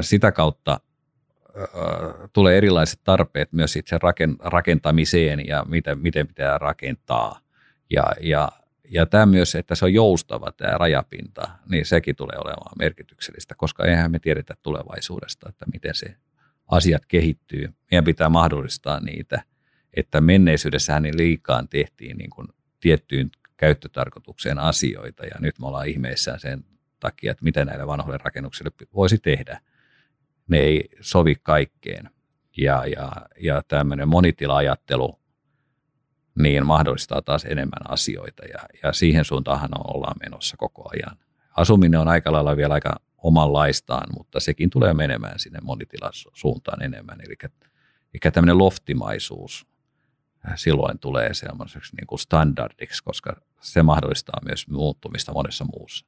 sitä 0.00 0.32
kautta 0.32 0.80
tulee 2.32 2.56
erilaiset 2.56 3.00
tarpeet 3.04 3.52
myös 3.52 3.76
itse 3.76 3.98
rakentamiseen 4.44 5.46
ja 5.46 5.64
miten, 5.68 5.98
miten 5.98 6.28
pitää 6.28 6.58
rakentaa. 6.58 7.40
Ja, 7.90 8.04
ja, 8.20 8.48
ja 8.90 9.06
tämä 9.06 9.26
myös, 9.26 9.54
että 9.54 9.74
se 9.74 9.84
on 9.84 9.94
joustava 9.94 10.52
tämä 10.52 10.78
rajapinta, 10.78 11.48
niin 11.68 11.86
sekin 11.86 12.16
tulee 12.16 12.38
olemaan 12.38 12.72
merkityksellistä, 12.78 13.54
koska 13.54 13.84
eihän 13.84 14.10
me 14.10 14.18
tiedetä 14.18 14.54
tulevaisuudesta, 14.62 15.48
että 15.48 15.66
miten 15.72 15.94
se 15.94 16.16
asiat 16.68 17.06
kehittyy. 17.06 17.68
Meidän 17.90 18.04
pitää 18.04 18.28
mahdollistaa 18.28 19.00
niitä, 19.00 19.42
että 19.94 20.20
menneisyydessähän 20.20 21.02
niin 21.02 21.18
liikaan 21.18 21.68
tehtiin 21.68 22.16
niin 22.16 22.30
kuin 22.30 22.48
tiettyyn 22.80 23.30
käyttötarkoitukseen 23.56 24.58
asioita 24.58 25.24
ja 25.24 25.34
nyt 25.40 25.58
me 25.58 25.66
ollaan 25.66 25.88
ihmeissään 25.88 26.40
sen 26.40 26.64
takia, 27.00 27.32
että 27.32 27.44
mitä 27.44 27.64
näille 27.64 27.86
vanhoille 27.86 28.18
rakennuksille 28.24 28.70
voisi 28.94 29.18
tehdä– 29.18 29.60
ne 30.52 30.58
ei 30.58 30.88
sovi 31.00 31.34
kaikkeen. 31.42 32.10
Ja, 32.56 32.86
ja, 32.86 33.12
ja 33.40 33.62
tämmöinen 33.68 34.08
monitila-ajattelu 34.08 35.20
niin 36.38 36.66
mahdollistaa 36.66 37.22
taas 37.22 37.44
enemmän 37.44 37.90
asioita 37.90 38.44
ja, 38.44 38.58
ja 38.82 38.92
siihen 38.92 39.24
suuntaan 39.24 39.68
ollaan 39.94 40.16
menossa 40.20 40.56
koko 40.56 40.90
ajan. 40.92 41.16
Asuminen 41.56 42.00
on 42.00 42.08
aika 42.08 42.32
lailla 42.32 42.56
vielä 42.56 42.74
aika 42.74 43.00
omanlaistaan, 43.18 44.08
mutta 44.16 44.40
sekin 44.40 44.70
tulee 44.70 44.94
menemään 44.94 45.38
sinne 45.38 45.58
monitilasuuntaan 45.62 46.82
enemmän. 46.82 47.20
Eli, 47.20 47.34
eli 48.14 48.32
tämmöinen 48.32 48.58
loftimaisuus 48.58 49.66
silloin 50.56 50.98
tulee 50.98 51.34
semmoiseksi 51.34 51.96
niin 51.96 52.06
kuin 52.06 52.18
standardiksi, 52.18 53.04
koska 53.04 53.36
se 53.60 53.82
mahdollistaa 53.82 54.40
myös 54.44 54.68
muuttumista 54.68 55.32
monessa 55.32 55.66
muussa. 55.76 56.06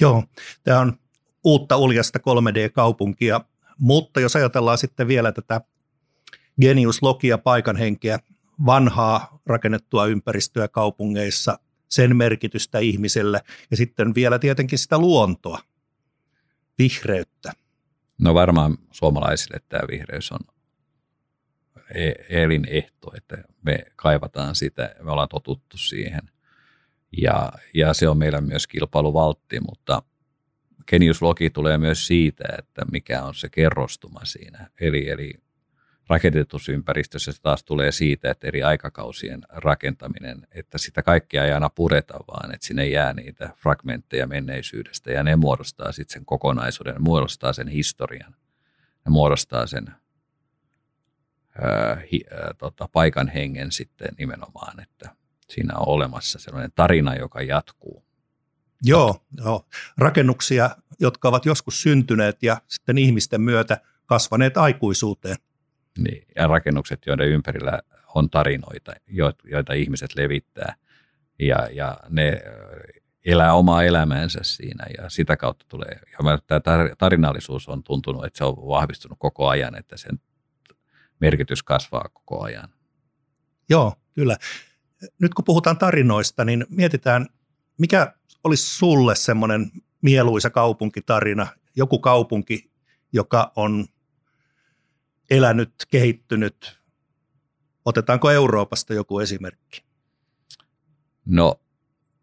Joo, 0.00 0.24
tämä 0.62 0.80
on 0.80 0.98
uutta 1.44 1.76
uljasta 1.76 2.18
3D-kaupunkia, 2.18 3.40
mutta 3.78 4.20
jos 4.20 4.36
ajatellaan 4.36 4.78
sitten 4.78 5.08
vielä 5.08 5.32
tätä 5.32 5.60
geniuslogia 6.60 7.38
paikan 7.38 7.76
henkeä, 7.76 8.18
vanhaa 8.66 9.40
rakennettua 9.46 10.06
ympäristöä 10.06 10.68
kaupungeissa, 10.68 11.58
sen 11.88 12.16
merkitystä 12.16 12.78
ihmiselle 12.78 13.40
ja 13.70 13.76
sitten 13.76 14.14
vielä 14.14 14.38
tietenkin 14.38 14.78
sitä 14.78 14.98
luontoa, 14.98 15.58
vihreyttä. 16.78 17.52
No 18.18 18.34
varmaan 18.34 18.78
suomalaisille 18.90 19.60
tämä 19.68 19.82
vihreys 19.90 20.32
on 20.32 20.40
e- 21.94 22.42
elinehto, 22.42 23.12
että 23.16 23.36
me 23.62 23.78
kaivataan 23.96 24.54
sitä, 24.54 24.94
me 25.02 25.10
ollaan 25.10 25.28
totuttu 25.28 25.78
siihen. 25.78 26.22
Ja, 27.22 27.52
ja 27.74 27.94
se 27.94 28.08
on 28.08 28.18
meillä 28.18 28.40
myös 28.40 28.66
kilpailuvaltti, 28.66 29.60
mutta 29.60 30.02
Genius-logi 30.90 31.50
tulee 31.50 31.78
myös 31.78 32.06
siitä, 32.06 32.44
että 32.58 32.82
mikä 32.92 33.22
on 33.22 33.34
se 33.34 33.48
kerrostuma 33.48 34.20
siinä. 34.24 34.70
Eli, 34.80 35.08
eli 35.08 35.34
rakentetussa 36.08 36.72
ympäristössä 36.72 37.32
se 37.32 37.42
taas 37.42 37.64
tulee 37.64 37.92
siitä, 37.92 38.30
että 38.30 38.46
eri 38.46 38.62
aikakausien 38.62 39.40
rakentaminen, 39.48 40.46
että 40.52 40.78
sitä 40.78 41.02
kaikkea 41.02 41.44
ei 41.44 41.52
aina 41.52 41.70
pureta, 41.70 42.14
vaan 42.28 42.54
että 42.54 42.66
sinne 42.66 42.86
jää 42.86 43.12
niitä 43.12 43.50
fragmentteja 43.56 44.26
menneisyydestä 44.26 45.12
ja 45.12 45.22
ne 45.22 45.36
muodostaa 45.36 45.92
sitten 45.92 46.12
sen 46.12 46.24
kokonaisuuden, 46.24 46.94
ne 46.94 47.00
muodostaa 47.00 47.52
sen 47.52 47.68
historian, 47.68 48.34
ne 49.06 49.10
muodostaa 49.10 49.66
sen 49.66 49.86
ää, 51.62 52.02
hi, 52.12 52.20
ää, 52.30 52.54
tota, 52.58 52.88
paikan 52.92 53.28
hengen 53.28 53.72
sitten 53.72 54.08
nimenomaan, 54.18 54.80
että 54.80 55.10
siinä 55.48 55.78
on 55.78 55.88
olemassa 55.88 56.38
sellainen 56.38 56.72
tarina, 56.74 57.14
joka 57.14 57.42
jatkuu. 57.42 58.09
Joo, 58.82 59.26
joo, 59.44 59.66
rakennuksia, 59.98 60.70
jotka 61.00 61.28
ovat 61.28 61.46
joskus 61.46 61.82
syntyneet 61.82 62.42
ja 62.42 62.60
sitten 62.68 62.98
ihmisten 62.98 63.40
myötä 63.40 63.80
kasvaneet 64.06 64.56
aikuisuuteen. 64.56 65.36
Niin, 65.98 66.26
ja 66.36 66.46
rakennukset, 66.46 67.06
joiden 67.06 67.28
ympärillä 67.28 67.80
on 68.14 68.30
tarinoita, 68.30 68.92
joita 69.44 69.72
ihmiset 69.72 70.14
levittää. 70.14 70.74
Ja, 71.38 71.68
ja 71.72 71.98
ne 72.08 72.42
elää 73.24 73.54
omaa 73.54 73.84
elämäänsä 73.84 74.40
siinä 74.42 74.86
ja 74.98 75.10
sitä 75.10 75.36
kautta 75.36 75.64
tulee. 75.68 76.00
Ja 76.12 76.60
tämä 76.60 76.88
tarinallisuus 76.98 77.68
on 77.68 77.82
tuntunut, 77.82 78.24
että 78.24 78.38
se 78.38 78.44
on 78.44 78.56
vahvistunut 78.56 79.18
koko 79.18 79.48
ajan, 79.48 79.74
että 79.74 79.96
sen 79.96 80.20
merkitys 81.20 81.62
kasvaa 81.62 82.08
koko 82.12 82.42
ajan. 82.42 82.68
Joo, 83.70 83.94
kyllä. 84.14 84.36
Nyt 85.18 85.34
kun 85.34 85.44
puhutaan 85.44 85.78
tarinoista, 85.78 86.44
niin 86.44 86.66
mietitään, 86.68 87.26
mikä 87.80 88.14
olisi 88.44 88.76
sulle 88.76 89.14
semmoinen 89.14 89.70
mieluisa 90.02 90.50
kaupunkitarina, 90.50 91.46
joku 91.76 91.98
kaupunki, 91.98 92.70
joka 93.12 93.52
on 93.56 93.86
elänyt, 95.30 95.72
kehittynyt. 95.90 96.80
Otetaanko 97.84 98.30
Euroopasta 98.30 98.94
joku 98.94 99.18
esimerkki? 99.18 99.84
No 101.24 101.60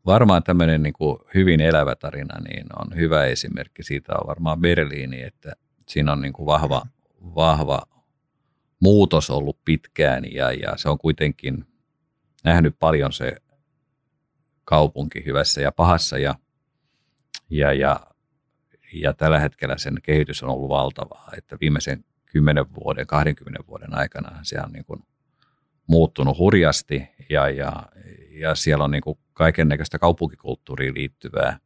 varmaan 0.05 0.43
tämmöinen 0.43 0.83
niin 0.83 0.93
kuin 0.93 1.17
hyvin 1.33 1.61
elävä 1.61 1.95
tarina 1.95 2.39
niin 2.39 2.67
on 2.79 2.95
hyvä 2.95 3.25
esimerkki. 3.25 3.83
Siitä 3.83 4.13
on 4.13 4.27
varmaan 4.27 4.61
Berliini, 4.61 5.23
että 5.23 5.53
siinä 5.87 6.11
on 6.11 6.21
niin 6.21 6.33
kuin 6.33 6.45
vahva, 6.45 6.85
vahva 7.35 7.81
muutos 8.79 9.29
ollut 9.29 9.59
pitkään 9.65 10.31
ja, 10.31 10.51
ja 10.51 10.77
se 10.77 10.89
on 10.89 10.97
kuitenkin 10.97 11.65
nähnyt 12.43 12.75
paljon 12.79 13.13
se 13.13 13.37
kaupunki 14.67 15.25
hyvässä 15.25 15.61
ja 15.61 15.71
pahassa 15.71 16.17
ja, 16.17 16.35
ja, 17.49 17.73
ja, 17.73 17.99
ja 18.93 19.13
tällä 19.13 19.39
hetkellä 19.39 19.77
sen 19.77 19.97
kehitys 20.03 20.43
on 20.43 20.49
ollut 20.49 20.69
valtavaa, 20.69 21.29
että 21.37 21.57
viimeisen 21.61 22.05
10 22.25 22.65
vuoden, 22.73 23.07
20 23.07 23.67
vuoden 23.67 23.97
aikana 23.97 24.39
se 24.43 24.61
on 24.61 24.71
niin 24.71 24.85
kuin 24.85 25.03
muuttunut 25.87 26.37
hurjasti 26.37 27.07
ja, 27.29 27.49
ja, 27.49 27.83
ja 28.31 28.55
siellä 28.55 28.83
on 28.83 28.91
niin 28.91 29.01
kuin 29.01 29.19
kaiken 29.33 29.67
näköistä 29.67 29.99
kaupunkikulttuuriin 29.99 30.93
liittyvää 30.93 31.59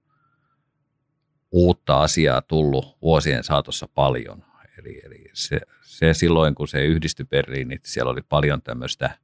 uutta 1.51 2.01
asiaa 2.01 2.41
tullut 2.41 2.97
vuosien 3.01 3.43
saatossa 3.43 3.87
paljon. 3.93 4.43
Eli, 4.77 5.01
eli 5.05 5.29
se, 5.33 5.61
se 5.81 6.13
silloin, 6.13 6.55
kun 6.55 6.67
se 6.67 6.85
yhdistyi 6.85 7.25
niin 7.65 7.79
siellä 7.83 8.11
oli 8.11 8.21
paljon 8.21 8.61
tämmöistä 8.61 9.17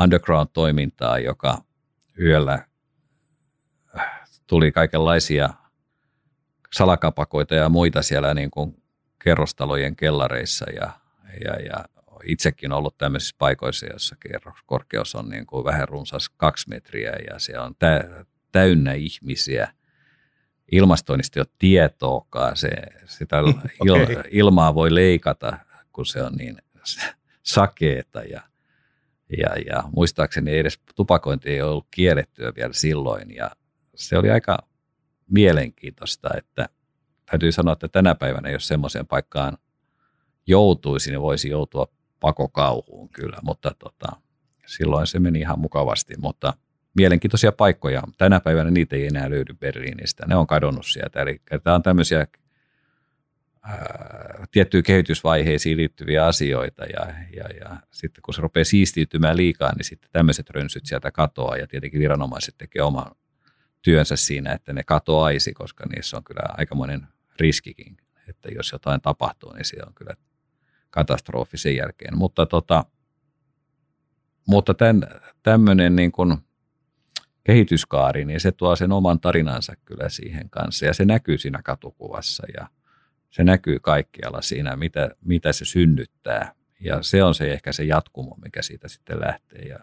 underground-toimintaa, 0.00 1.18
joka 1.18 1.62
yöllä 2.20 2.67
tuli 4.48 4.72
kaikenlaisia 4.72 5.48
salakapakoita 6.72 7.54
ja 7.54 7.68
muita 7.68 8.02
siellä 8.02 8.34
niin 8.34 8.50
kuin 8.50 8.82
kerrostalojen 9.24 9.96
kellareissa 9.96 10.70
ja, 10.70 10.90
ja, 11.44 11.54
ja 11.54 11.84
itsekin 12.24 12.72
ollut 12.72 12.98
tämmöisissä 12.98 13.36
paikoissa, 13.38 13.86
jossa 13.86 14.16
korkeus 14.66 15.14
on 15.14 15.28
niin 15.28 15.46
kuin 15.46 15.64
vähän 15.64 15.88
runsas 15.88 16.28
kaksi 16.28 16.68
metriä 16.68 17.12
ja 17.30 17.38
se 17.38 17.58
on 17.58 17.74
tä, 17.78 18.24
täynnä 18.52 18.92
ihmisiä. 18.92 19.72
Ilmastoinnista 20.72 21.40
ei 21.40 21.40
ole 21.40 21.54
tietoakaan. 21.58 22.56
Se, 22.56 22.70
sitä 23.06 23.38
il, 23.84 23.92
okay. 23.92 24.22
ilmaa 24.30 24.74
voi 24.74 24.94
leikata, 24.94 25.58
kun 25.92 26.06
se 26.06 26.22
on 26.22 26.32
niin 26.32 26.58
sakeeta 27.42 28.20
ja, 28.20 28.42
ja, 29.38 29.48
ja 29.66 29.82
muistaakseni 29.92 30.58
edes 30.58 30.80
tupakointi 30.94 31.50
ei 31.50 31.62
ollut 31.62 31.86
kiellettyä 31.90 32.52
vielä 32.56 32.72
silloin 32.72 33.34
ja 33.34 33.50
se 33.98 34.18
oli 34.18 34.30
aika 34.30 34.58
mielenkiintoista, 35.30 36.28
että 36.36 36.68
täytyy 37.30 37.52
sanoa, 37.52 37.72
että 37.72 37.88
tänä 37.88 38.14
päivänä, 38.14 38.50
jos 38.50 38.68
semmoiseen 38.68 39.06
paikkaan 39.06 39.58
joutuisi, 40.46 41.10
niin 41.10 41.20
voisi 41.20 41.48
joutua 41.48 41.86
pakokauhuun 42.20 43.08
kyllä, 43.08 43.38
mutta 43.42 43.74
tota, 43.78 44.08
silloin 44.66 45.06
se 45.06 45.18
meni 45.18 45.40
ihan 45.40 45.58
mukavasti, 45.58 46.14
mutta 46.18 46.52
mielenkiintoisia 46.96 47.52
paikkoja. 47.52 48.02
Tänä 48.18 48.40
päivänä 48.40 48.70
niitä 48.70 48.96
ei 48.96 49.06
enää 49.06 49.30
löydy 49.30 49.54
Berliinistä, 49.54 50.26
ne 50.26 50.36
on 50.36 50.46
kadonnut 50.46 50.86
sieltä. 50.86 51.22
Eli 51.22 51.40
tämä 51.64 51.76
on 51.76 51.82
tämmöisiä 51.82 52.26
ää, 53.62 54.46
tiettyjä 54.50 54.82
kehitysvaiheisiin 54.82 55.76
liittyviä 55.76 56.26
asioita 56.26 56.84
ja, 56.84 57.14
ja, 57.36 57.44
ja 57.60 57.76
sitten 57.90 58.22
kun 58.22 58.34
se 58.34 58.42
rupeaa 58.42 58.64
siistiytymään 58.64 59.36
liikaa, 59.36 59.72
niin 59.76 59.84
sitten 59.84 60.10
tämmöiset 60.12 60.50
rönsyt 60.50 60.86
sieltä 60.86 61.10
katoaa 61.10 61.56
ja 61.56 61.66
tietenkin 61.66 62.00
viranomaiset 62.00 62.54
tekee 62.58 62.82
oman 62.82 63.10
työnsä 63.82 64.16
siinä, 64.16 64.52
että 64.52 64.72
ne 64.72 64.82
katoaisi, 64.82 65.52
koska 65.52 65.84
niissä 65.86 66.16
on 66.16 66.24
kyllä 66.24 66.54
aikamoinen 66.58 67.06
riskikin, 67.40 67.96
että 68.28 68.48
jos 68.48 68.72
jotain 68.72 69.00
tapahtuu, 69.00 69.52
niin 69.52 69.64
se 69.64 69.76
on 69.86 69.94
kyllä 69.94 70.14
katastrofi 70.90 71.56
sen 71.56 71.76
jälkeen. 71.76 72.18
Mutta, 72.18 72.46
tota, 72.46 72.84
mutta 74.48 74.74
tämän, 74.74 75.02
tämmöinen 75.42 75.96
niin 75.96 76.12
kuin 76.12 76.38
kehityskaari, 77.44 78.24
niin 78.24 78.40
se 78.40 78.52
tuo 78.52 78.76
sen 78.76 78.92
oman 78.92 79.20
tarinansa 79.20 79.72
kyllä 79.84 80.08
siihen 80.08 80.50
kanssa 80.50 80.86
ja 80.86 80.94
se 80.94 81.04
näkyy 81.04 81.38
siinä 81.38 81.62
katukuvassa 81.62 82.46
ja 82.56 82.68
se 83.30 83.44
näkyy 83.44 83.78
kaikkialla 83.80 84.42
siinä, 84.42 84.76
mitä, 84.76 85.10
mitä 85.20 85.52
se 85.52 85.64
synnyttää. 85.64 86.52
Ja 86.80 87.02
se 87.02 87.22
on 87.22 87.34
se 87.34 87.52
ehkä 87.52 87.72
se 87.72 87.84
jatkumo, 87.84 88.36
mikä 88.42 88.62
siitä 88.62 88.88
sitten 88.88 89.20
lähtee 89.20 89.62
ja, 89.62 89.78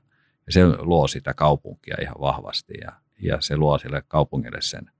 ja 0.45 0.51
se 0.53 0.67
luo 0.77 1.07
sitä 1.07 1.33
kaupunkia 1.33 1.95
ihan 2.01 2.15
vahvasti 2.19 2.73
ja, 2.81 2.91
ja 3.21 3.41
se 3.41 3.57
luo 3.57 3.77
sille 3.77 4.01
kaupungille 4.07 4.61
sen 4.61 4.91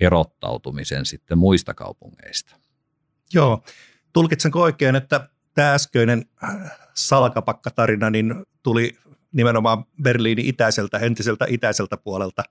erottautumisen 0.00 1.06
sitten 1.06 1.38
muista 1.38 1.74
kaupungeista. 1.74 2.56
Joo, 3.34 3.64
tulkitsenko 4.12 4.62
oikein, 4.62 4.96
että 4.96 5.28
tämä 5.54 5.74
äskeinen 5.74 6.24
salakapakkatarina 6.94 8.10
niin 8.10 8.34
tuli 8.62 8.98
nimenomaan 9.32 9.84
Berliinin 10.02 10.46
itäiseltä, 10.46 10.98
entiseltä 10.98 11.46
itäiseltä 11.48 11.96
puolelta 11.96 12.42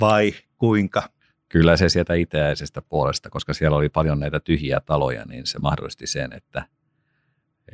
vai 0.00 0.34
kuinka? 0.58 1.08
Kyllä 1.48 1.76
se 1.76 1.88
sieltä 1.88 2.14
itäisestä 2.14 2.82
puolesta, 2.82 3.30
koska 3.30 3.54
siellä 3.54 3.76
oli 3.76 3.88
paljon 3.88 4.20
näitä 4.20 4.40
tyhjiä 4.40 4.80
taloja, 4.80 5.24
niin 5.24 5.46
se 5.46 5.58
mahdollisti 5.58 6.06
sen, 6.06 6.32
että, 6.32 6.66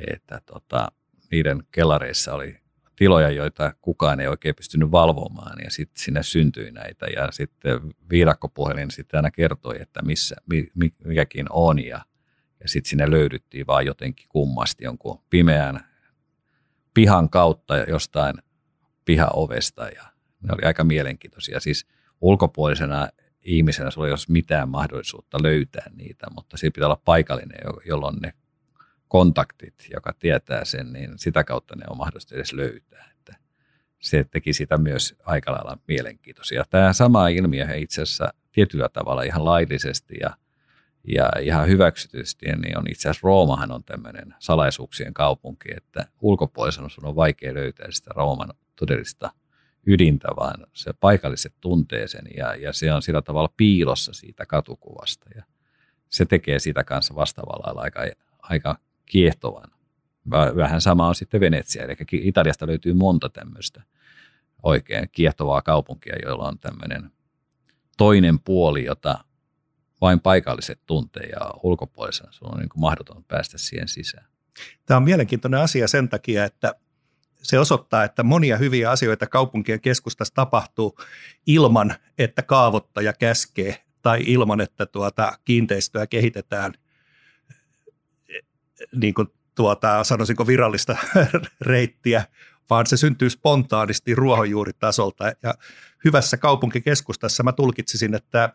että 0.08 0.40
tota, 0.46 0.92
niiden 1.30 1.62
kellareissa 1.70 2.34
oli 2.34 2.60
tiloja, 3.00 3.30
joita 3.30 3.72
kukaan 3.80 4.20
ei 4.20 4.26
oikein 4.26 4.54
pystynyt 4.54 4.90
valvomaan 4.90 5.58
ja 5.64 5.70
sitten 5.70 6.02
sinne 6.02 6.22
syntyi 6.22 6.70
näitä 6.70 7.06
ja 7.06 7.28
sitten 7.30 7.80
viidakkopuhelin 8.10 8.90
sitten 8.90 9.18
aina 9.18 9.30
kertoi, 9.30 9.82
että 9.82 10.02
missä, 10.02 10.36
mikäkin 11.04 11.46
on 11.50 11.84
ja 11.84 12.00
ja 12.62 12.68
sitten 12.68 12.90
sinne 12.90 13.10
löydyttiin 13.10 13.66
vaan 13.66 13.86
jotenkin 13.86 14.26
kummasti 14.28 14.84
jonkun 14.84 15.22
pimeän 15.30 15.80
pihan 16.94 17.30
kautta 17.30 17.76
jostain 17.76 18.34
pihaovesta 19.04 19.88
ja 19.88 20.02
ne 20.42 20.52
oli 20.52 20.66
aika 20.66 20.84
mielenkiintoisia. 20.84 21.60
Siis 21.60 21.86
ulkopuolisena 22.20 23.08
ihmisenä 23.42 23.90
sulla 23.90 24.06
ei 24.06 24.12
olisi 24.12 24.32
mitään 24.32 24.68
mahdollisuutta 24.68 25.42
löytää 25.42 25.90
niitä, 25.94 26.26
mutta 26.34 26.56
siinä 26.56 26.72
pitää 26.74 26.86
olla 26.86 27.02
paikallinen, 27.04 27.58
jolloin 27.86 28.16
ne 28.22 28.32
kontaktit, 29.10 29.74
joka 29.92 30.12
tietää 30.18 30.64
sen, 30.64 30.92
niin 30.92 31.18
sitä 31.18 31.44
kautta 31.44 31.76
ne 31.76 31.84
on 31.90 31.96
mahdollista 31.96 32.34
edes 32.34 32.52
löytää. 32.52 33.10
Että 33.18 33.36
se 34.00 34.24
teki 34.24 34.52
sitä 34.52 34.78
myös 34.78 35.16
aika 35.24 35.52
lailla 35.52 35.78
mielenkiintoisia. 35.88 36.64
Tämä 36.70 36.92
sama 36.92 37.28
ilmiö 37.28 37.74
itse 37.74 38.02
asiassa 38.02 38.32
tietyllä 38.52 38.88
tavalla 38.88 39.22
ihan 39.22 39.44
laillisesti 39.44 40.16
ja– 40.20 40.36
ja 41.04 41.30
ihan 41.40 41.68
hyväksytysti, 41.68 42.46
niin 42.46 42.78
on 42.78 42.84
itse 42.90 43.08
asiassa 43.08 43.26
Roomahan 43.26 43.72
on 43.72 43.84
tämmöinen 43.84 44.34
salaisuuksien 44.38 45.14
kaupunki, 45.14 45.68
että 45.76 46.06
ulkopuolisena 46.20 46.88
sun 46.88 47.06
on 47.06 47.16
vaikea 47.16 47.54
löytää 47.54 47.86
sitä 47.90 48.10
Rooman 48.14 48.54
todellista 48.76 49.30
ydintä, 49.86 50.28
vaan 50.36 50.66
se 50.72 50.92
paikalliset 51.00 51.54
tuntee 51.60 52.08
sen 52.08 52.24
ja, 52.36 52.54
ja 52.54 52.72
se 52.72 52.92
on 52.92 53.02
sillä 53.02 53.22
tavalla 53.22 53.52
piilossa 53.56 54.12
siitä 54.12 54.46
katukuvasta 54.46 55.26
ja 55.34 55.44
se 56.08 56.24
tekee 56.24 56.58
sitä 56.58 56.84
kanssa 56.84 57.14
vastaavalla 57.14 57.80
aika, 57.80 58.00
aika 58.38 58.76
kiehtovan. 59.10 59.70
Vähän 60.56 60.80
sama 60.80 61.08
on 61.08 61.14
sitten 61.14 61.40
Venetsia, 61.40 61.84
eli 61.84 61.96
Italiasta 62.12 62.66
löytyy 62.66 62.94
monta 62.94 63.28
tämmöistä 63.28 63.82
oikein 64.62 65.08
kiehtovaa 65.12 65.62
kaupunkia, 65.62 66.16
joilla 66.24 66.48
on 66.48 66.58
tämmöinen 66.58 67.10
toinen 67.96 68.40
puoli, 68.40 68.84
jota 68.84 69.24
vain 70.00 70.20
paikalliset 70.20 70.80
tuntee 70.86 71.22
ja 71.22 71.50
ulkopuolisena 71.62 72.32
se 72.32 72.38
on 72.42 72.58
niin 72.58 72.68
kuin 72.68 72.80
mahdoton 72.80 73.24
päästä 73.24 73.58
siihen 73.58 73.88
sisään. 73.88 74.26
Tämä 74.86 74.96
on 74.96 75.04
mielenkiintoinen 75.04 75.60
asia 75.60 75.88
sen 75.88 76.08
takia, 76.08 76.44
että 76.44 76.74
se 77.42 77.58
osoittaa, 77.58 78.04
että 78.04 78.22
monia 78.22 78.56
hyviä 78.56 78.90
asioita 78.90 79.26
kaupunkien 79.26 79.80
keskustassa 79.80 80.34
tapahtuu 80.34 80.98
ilman, 81.46 81.94
että 82.18 82.42
kaavoittaja 82.42 83.12
käskee 83.12 83.84
tai 84.02 84.22
ilman, 84.26 84.60
että 84.60 84.86
tuota 84.86 85.38
kiinteistöä 85.44 86.06
kehitetään 86.06 86.74
niin 88.94 89.14
kuin 89.14 89.28
tuota, 89.54 90.04
sanoisinko 90.04 90.46
virallista 90.46 90.96
reittiä 91.60 92.24
vaan 92.70 92.86
se 92.86 92.96
syntyy 92.96 93.30
spontaanisti 93.30 94.14
ruohonjuuritasolta. 94.14 95.24
Ja 95.42 95.54
hyvässä 96.04 96.36
kaupunkikeskustassa 96.36 97.42
mä 97.42 97.52
tulkitsisin, 97.52 98.14
että 98.14 98.52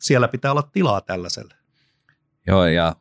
siellä 0.00 0.28
pitää 0.28 0.50
olla 0.50 0.70
tilaa 0.72 1.00
tällaiselle. 1.00 1.54
Joo, 2.46 2.66
ja 2.66 2.96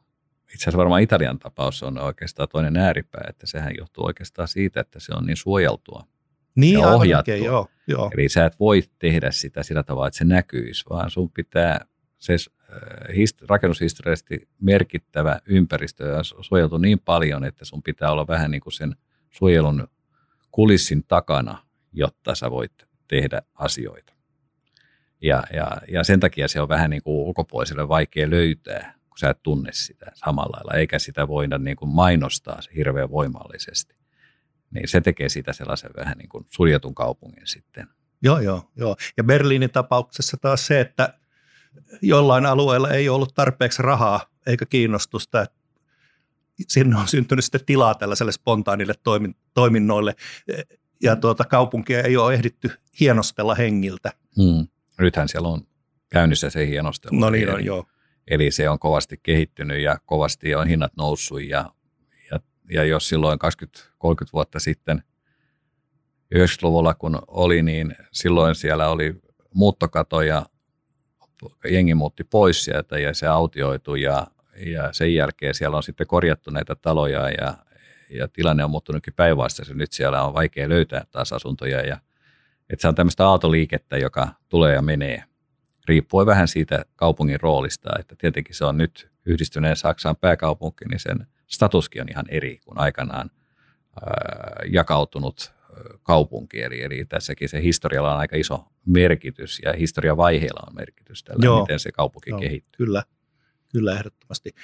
itse 0.54 0.64
asiassa 0.64 0.78
varmaan 0.78 1.02
Italian 1.02 1.40
tapaus 1.40 1.84
on 1.84 1.98
oikeastaan 1.98 2.50
toinen 2.50 2.78
ääripää, 2.78 3.26
että 3.30 3.48
sehän 3.48 3.74
johtuu 3.78 4.06
oikeastaan 4.06 4.48
siitä, 4.48 4.80
että 4.80 5.00
se 5.00 5.14
on 5.16 5.26
niin 5.26 5.38
suojeltua 5.38 6.08
niin, 6.56 6.80
ja 6.80 6.88
ohjattua. 6.88 7.34
Oikein, 7.34 7.44
joo, 7.44 7.68
joo. 7.88 8.12
Eli 8.14 8.30
sä 8.30 8.46
et 8.46 8.60
voi 8.60 8.84
tehdä 9.00 9.32
sitä 9.32 9.64
sillä 9.64 9.84
tavalla, 9.84 10.08
että 10.08 10.18
se 10.18 10.26
näkyisi, 10.26 10.86
vaan 10.90 11.10
sun 11.10 11.32
pitää 11.32 11.86
se 12.18 12.36
äh, 12.74 13.48
rakennushistoriallisesti 13.50 14.50
merkittävä 14.62 15.40
ympäristö 15.46 16.18
on 16.18 16.44
suojeltu 16.44 16.78
niin 16.78 17.00
paljon, 17.00 17.46
että 17.46 17.66
sun 17.66 17.84
pitää 17.84 18.12
olla 18.12 18.28
vähän 18.28 18.52
niin 18.52 18.62
kuin 18.62 18.74
sen 18.74 18.96
suojelun 19.30 19.88
kulissin 20.52 21.04
takana, 21.08 21.66
jotta 21.92 22.36
sä 22.36 22.52
voit 22.52 22.88
tehdä 23.08 23.42
asioita. 23.54 24.14
Ja, 25.22 25.44
ja, 25.54 25.68
ja 25.88 26.04
sen 26.04 26.20
takia 26.20 26.48
se 26.48 26.62
on 26.62 26.70
vähän 26.70 26.90
niin 26.90 27.04
kuin 27.04 27.16
ulkopuoliselle 27.16 27.88
vaikea 27.88 28.30
löytää, 28.30 28.94
kun 29.10 29.18
sä 29.18 29.30
et 29.30 29.44
tunne 29.44 29.70
sitä 29.74 30.12
samalla 30.14 30.58
lailla, 30.58 30.80
eikä 30.80 31.00
sitä 31.00 31.28
voida 31.28 31.58
niin 31.58 31.78
kuin 31.78 31.90
mainostaa 31.90 32.60
hirveän 32.76 33.12
voimallisesti. 33.12 33.96
Niin 34.72 34.88
se 34.88 35.02
tekee 35.02 35.30
siitä 35.30 35.54
sellaisen 35.54 35.92
vähän 35.98 36.18
niin 36.18 36.30
kuin 36.30 36.46
suljetun 36.50 36.96
kaupungin 36.96 37.48
sitten. 37.48 37.88
Joo, 38.24 38.40
joo, 38.40 38.72
joo. 38.76 38.96
Ja 39.18 39.24
Berliinin 39.24 39.72
tapauksessa 39.72 40.38
taas 40.42 40.68
se, 40.68 40.80
että 40.80 41.14
jollain 42.02 42.46
alueella 42.46 42.90
ei 42.90 43.10
ollut 43.10 43.34
tarpeeksi 43.36 43.82
rahaa 43.82 44.26
eikä 44.48 44.66
kiinnostusta. 44.66 45.46
Sinne 46.68 46.98
on 46.98 47.08
syntynyt 47.08 47.46
sitten 47.46 47.66
tilaa 47.66 47.96
tällaiselle 47.96 48.32
spontaanille 48.32 48.94
toiminnoille 49.54 50.16
ja 51.04 51.16
tuota, 51.16 51.44
kaupunkia 51.44 52.02
ei 52.02 52.18
ole 52.18 52.34
ehditty 52.34 52.72
hienostella 53.00 53.56
hengiltä. 53.56 54.12
Hmm. 54.42 54.68
Nythän 55.00 55.30
siellä 55.30 55.48
on 55.48 55.62
käynnissä 56.10 56.50
se 56.50 56.68
hienostelu. 56.68 57.20
No 57.20 57.30
niin 57.30 57.50
on, 57.50 57.66
joo. 57.66 57.86
Eli 58.28 58.52
se 58.52 58.70
on 58.70 58.80
kovasti 58.80 59.20
kehittynyt 59.24 59.82
ja 59.82 59.98
kovasti 60.06 60.56
on 60.56 60.68
hinnat 60.68 60.92
noussut 60.98 61.44
ja, 61.44 61.74
ja, 62.32 62.40
ja 62.70 62.84
jos 62.84 63.10
silloin 63.10 63.40
20-30 63.44 64.30
vuotta 64.34 64.60
sitten 64.60 65.04
90-luvulla 66.36 66.94
kun 66.94 67.20
oli, 67.28 67.64
niin 67.64 67.96
silloin 68.12 68.56
siellä 68.56 68.90
oli 68.90 69.22
muuttokato 69.54 70.22
ja 70.22 70.46
jengi 71.70 71.94
muutti 71.94 72.24
pois 72.24 72.66
sieltä 72.66 73.00
ja 73.00 73.14
se 73.14 73.28
autioitu 73.28 73.96
ja, 73.96 74.28
ja 74.66 74.94
sen 74.94 75.16
jälkeen 75.16 75.54
siellä 75.54 75.78
on 75.78 75.84
sitten 75.84 76.08
korjattu 76.08 76.52
näitä 76.52 76.76
taloja 76.76 77.30
ja, 77.30 77.54
ja 78.10 78.28
tilanne 78.28 78.64
on 78.64 78.70
muuttunutkin 78.70 79.14
päinvastaisesti. 79.14 79.78
Nyt 79.78 79.92
siellä 79.92 80.24
on 80.24 80.34
vaikea 80.34 80.70
löytää 80.70 81.06
taas 81.12 81.34
asuntoja 81.34 81.82
ja 81.82 81.98
että 82.70 82.82
se 82.82 82.88
on 82.88 82.96
tämmöistä 82.96 83.28
aaltoliikettä, 83.28 83.98
joka 83.98 84.28
tulee 84.50 84.74
ja 84.74 84.82
menee, 84.82 85.24
riippuen 85.88 86.28
vähän 86.28 86.48
siitä 86.48 86.86
kaupungin 86.96 87.42
roolista. 87.42 87.90
Että 88.00 88.16
tietenkin 88.18 88.56
se 88.56 88.66
on 88.66 88.78
nyt 88.78 89.12
yhdistyneen 89.26 89.76
Saksaan 89.76 90.16
pääkaupunki, 90.16 90.86
niin 90.86 91.00
sen 91.00 91.28
statuskin 91.48 92.02
on 92.02 92.10
ihan 92.10 92.26
eri 92.30 92.58
kuin 92.66 92.80
aikanaan 92.80 93.32
ää, 94.06 94.56
jakautunut 94.72 95.54
kaupunki. 96.04 96.62
Eli, 96.62 96.84
eli 96.84 97.06
tässäkin 97.06 97.50
se 97.50 97.62
historialla 97.62 98.14
on 98.14 98.20
aika 98.20 98.36
iso 98.36 98.66
merkitys 98.86 99.62
ja 99.66 99.74
historiavaiheella 99.74 100.64
on 100.68 100.76
merkitys 100.76 101.24
tällä, 101.24 101.46
Joo. 101.46 101.62
miten 101.62 101.80
se 101.80 101.92
kaupunki 101.92 102.30
Joo, 102.30 102.40
kehittyy. 102.40 102.78
Kyllä, 102.78 103.04
kyllä 103.72 103.94
ehdottomasti. 103.94 104.56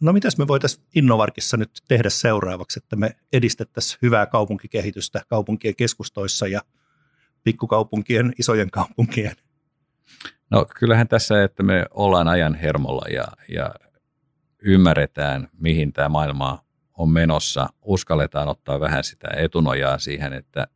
No 0.00 0.12
mitäs 0.12 0.38
me 0.38 0.48
voitaisiin 0.48 0.86
Innovarkissa 0.94 1.56
nyt 1.56 1.70
tehdä 1.88 2.10
seuraavaksi, 2.10 2.80
että 2.82 2.96
me 2.96 3.16
edistettäisiin 3.32 3.98
hyvää 4.02 4.26
kaupunkikehitystä 4.26 5.22
kaupunkien 5.28 5.76
keskustoissa 5.76 6.46
ja 6.46 6.60
pikkukaupunkien, 7.44 8.32
isojen 8.38 8.70
kaupunkien? 8.70 9.36
No 10.50 10.66
kyllähän 10.78 11.08
tässä, 11.08 11.44
että 11.44 11.62
me 11.62 11.86
ollaan 11.90 12.28
ajan 12.28 12.54
hermolla 12.54 13.06
ja, 13.10 13.24
ja 13.48 13.74
ymmärretään, 14.62 15.48
mihin 15.52 15.92
tämä 15.92 16.08
maailma 16.08 16.64
on 16.98 17.08
menossa, 17.08 17.68
uskalletaan 17.82 18.48
ottaa 18.48 18.80
vähän 18.80 19.04
sitä 19.04 19.28
etunojaa 19.36 19.98
siihen, 19.98 20.32
että 20.32 20.66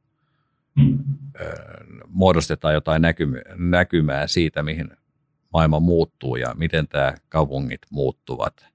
muodostetaan 2.06 2.74
jotain 2.74 3.02
näkymää 3.56 4.26
siitä, 4.26 4.62
mihin 4.62 4.90
maailma 5.52 5.80
muuttuu 5.80 6.36
ja 6.36 6.54
miten 6.54 6.88
tämä 6.88 7.14
kaupungit 7.28 7.80
muuttuvat. 7.90 8.66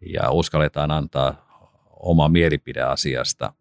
Ja 0.00 0.30
uskalletaan 0.30 0.90
antaa 0.90 1.44
oma 1.90 2.28
mielipide 2.28 2.82
asiasta 2.82 3.54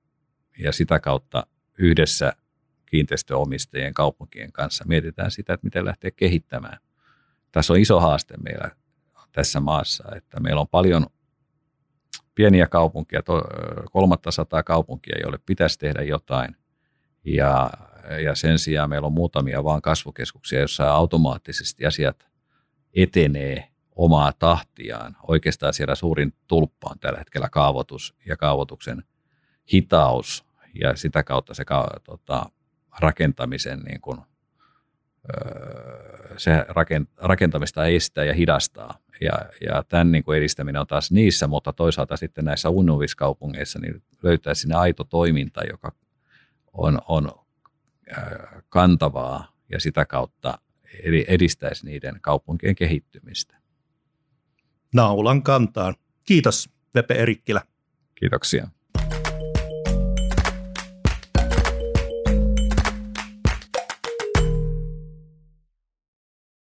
ja 0.59 0.71
sitä 0.71 0.99
kautta 0.99 1.47
yhdessä 1.77 2.33
kiinteistöomistajien 2.85 3.93
kaupunkien 3.93 4.51
kanssa 4.51 4.85
mietitään 4.87 5.31
sitä, 5.31 5.53
että 5.53 5.65
miten 5.67 5.85
lähteä 5.85 6.11
kehittämään. 6.11 6.77
Tässä 7.51 7.73
on 7.73 7.79
iso 7.79 7.99
haaste 7.99 8.37
meillä 8.37 8.71
tässä 9.31 9.59
maassa, 9.59 10.03
että 10.15 10.39
meillä 10.39 10.61
on 10.61 10.67
paljon 10.67 11.05
pieniä 12.35 12.67
kaupunkia, 12.67 13.21
kolmatta 13.91 14.31
sataa 14.31 14.63
kaupunkia, 14.63 15.19
joille 15.21 15.39
pitäisi 15.45 15.79
tehdä 15.79 16.01
jotain. 16.01 16.55
Ja, 17.25 17.69
ja 18.23 18.35
sen 18.35 18.59
sijaan 18.59 18.89
meillä 18.89 19.05
on 19.05 19.13
muutamia 19.13 19.63
vaan 19.63 19.81
kasvukeskuksia, 19.81 20.59
joissa 20.59 20.91
automaattisesti 20.91 21.85
asiat 21.85 22.27
etenee 22.95 23.67
omaa 23.95 24.33
tahtiaan. 24.39 25.17
Oikeastaan 25.27 25.73
siellä 25.73 25.95
suurin 25.95 26.33
tulppa 26.47 26.89
on 26.89 26.99
tällä 26.99 27.19
hetkellä 27.19 27.49
kaavoitus 27.49 28.15
ja 28.25 28.37
kaavoituksen 28.37 29.03
hitaus 29.73 30.45
ja 30.81 30.95
sitä 30.95 31.23
kautta 31.23 31.53
se 31.53 31.63
tota, 32.03 32.45
rakentamisen 32.99 33.79
niin 33.79 34.01
kuin, 34.01 34.19
se 36.37 36.65
rakentamista 37.17 37.85
estää 37.85 38.23
ja 38.23 38.33
hidastaa. 38.33 38.97
Ja, 39.21 39.33
ja 39.61 39.83
tämän 39.89 40.11
niin 40.11 40.23
kuin 40.23 40.37
edistäminen 40.37 40.81
on 40.81 40.87
taas 40.87 41.11
niissä, 41.11 41.47
mutta 41.47 41.73
toisaalta 41.73 42.17
sitten 42.17 42.45
näissä 42.45 42.69
unnuviskaupungeissa 42.69 43.79
niin 43.79 44.03
löytää 44.23 44.53
sinne 44.53 44.75
aito 44.75 45.03
toiminta, 45.03 45.63
joka 45.63 45.91
on, 46.73 47.01
on 47.07 47.31
kantavaa 48.69 49.55
ja 49.69 49.79
sitä 49.79 50.05
kautta 50.05 50.57
edistäisi 51.27 51.85
niiden 51.85 52.21
kaupunkien 52.21 52.75
kehittymistä. 52.75 53.57
Naulan 54.93 55.43
kantaan. 55.43 55.95
Kiitos, 56.23 56.69
Vepe 56.95 57.13
Erikkilä. 57.13 57.61
Kiitoksia. 58.15 58.67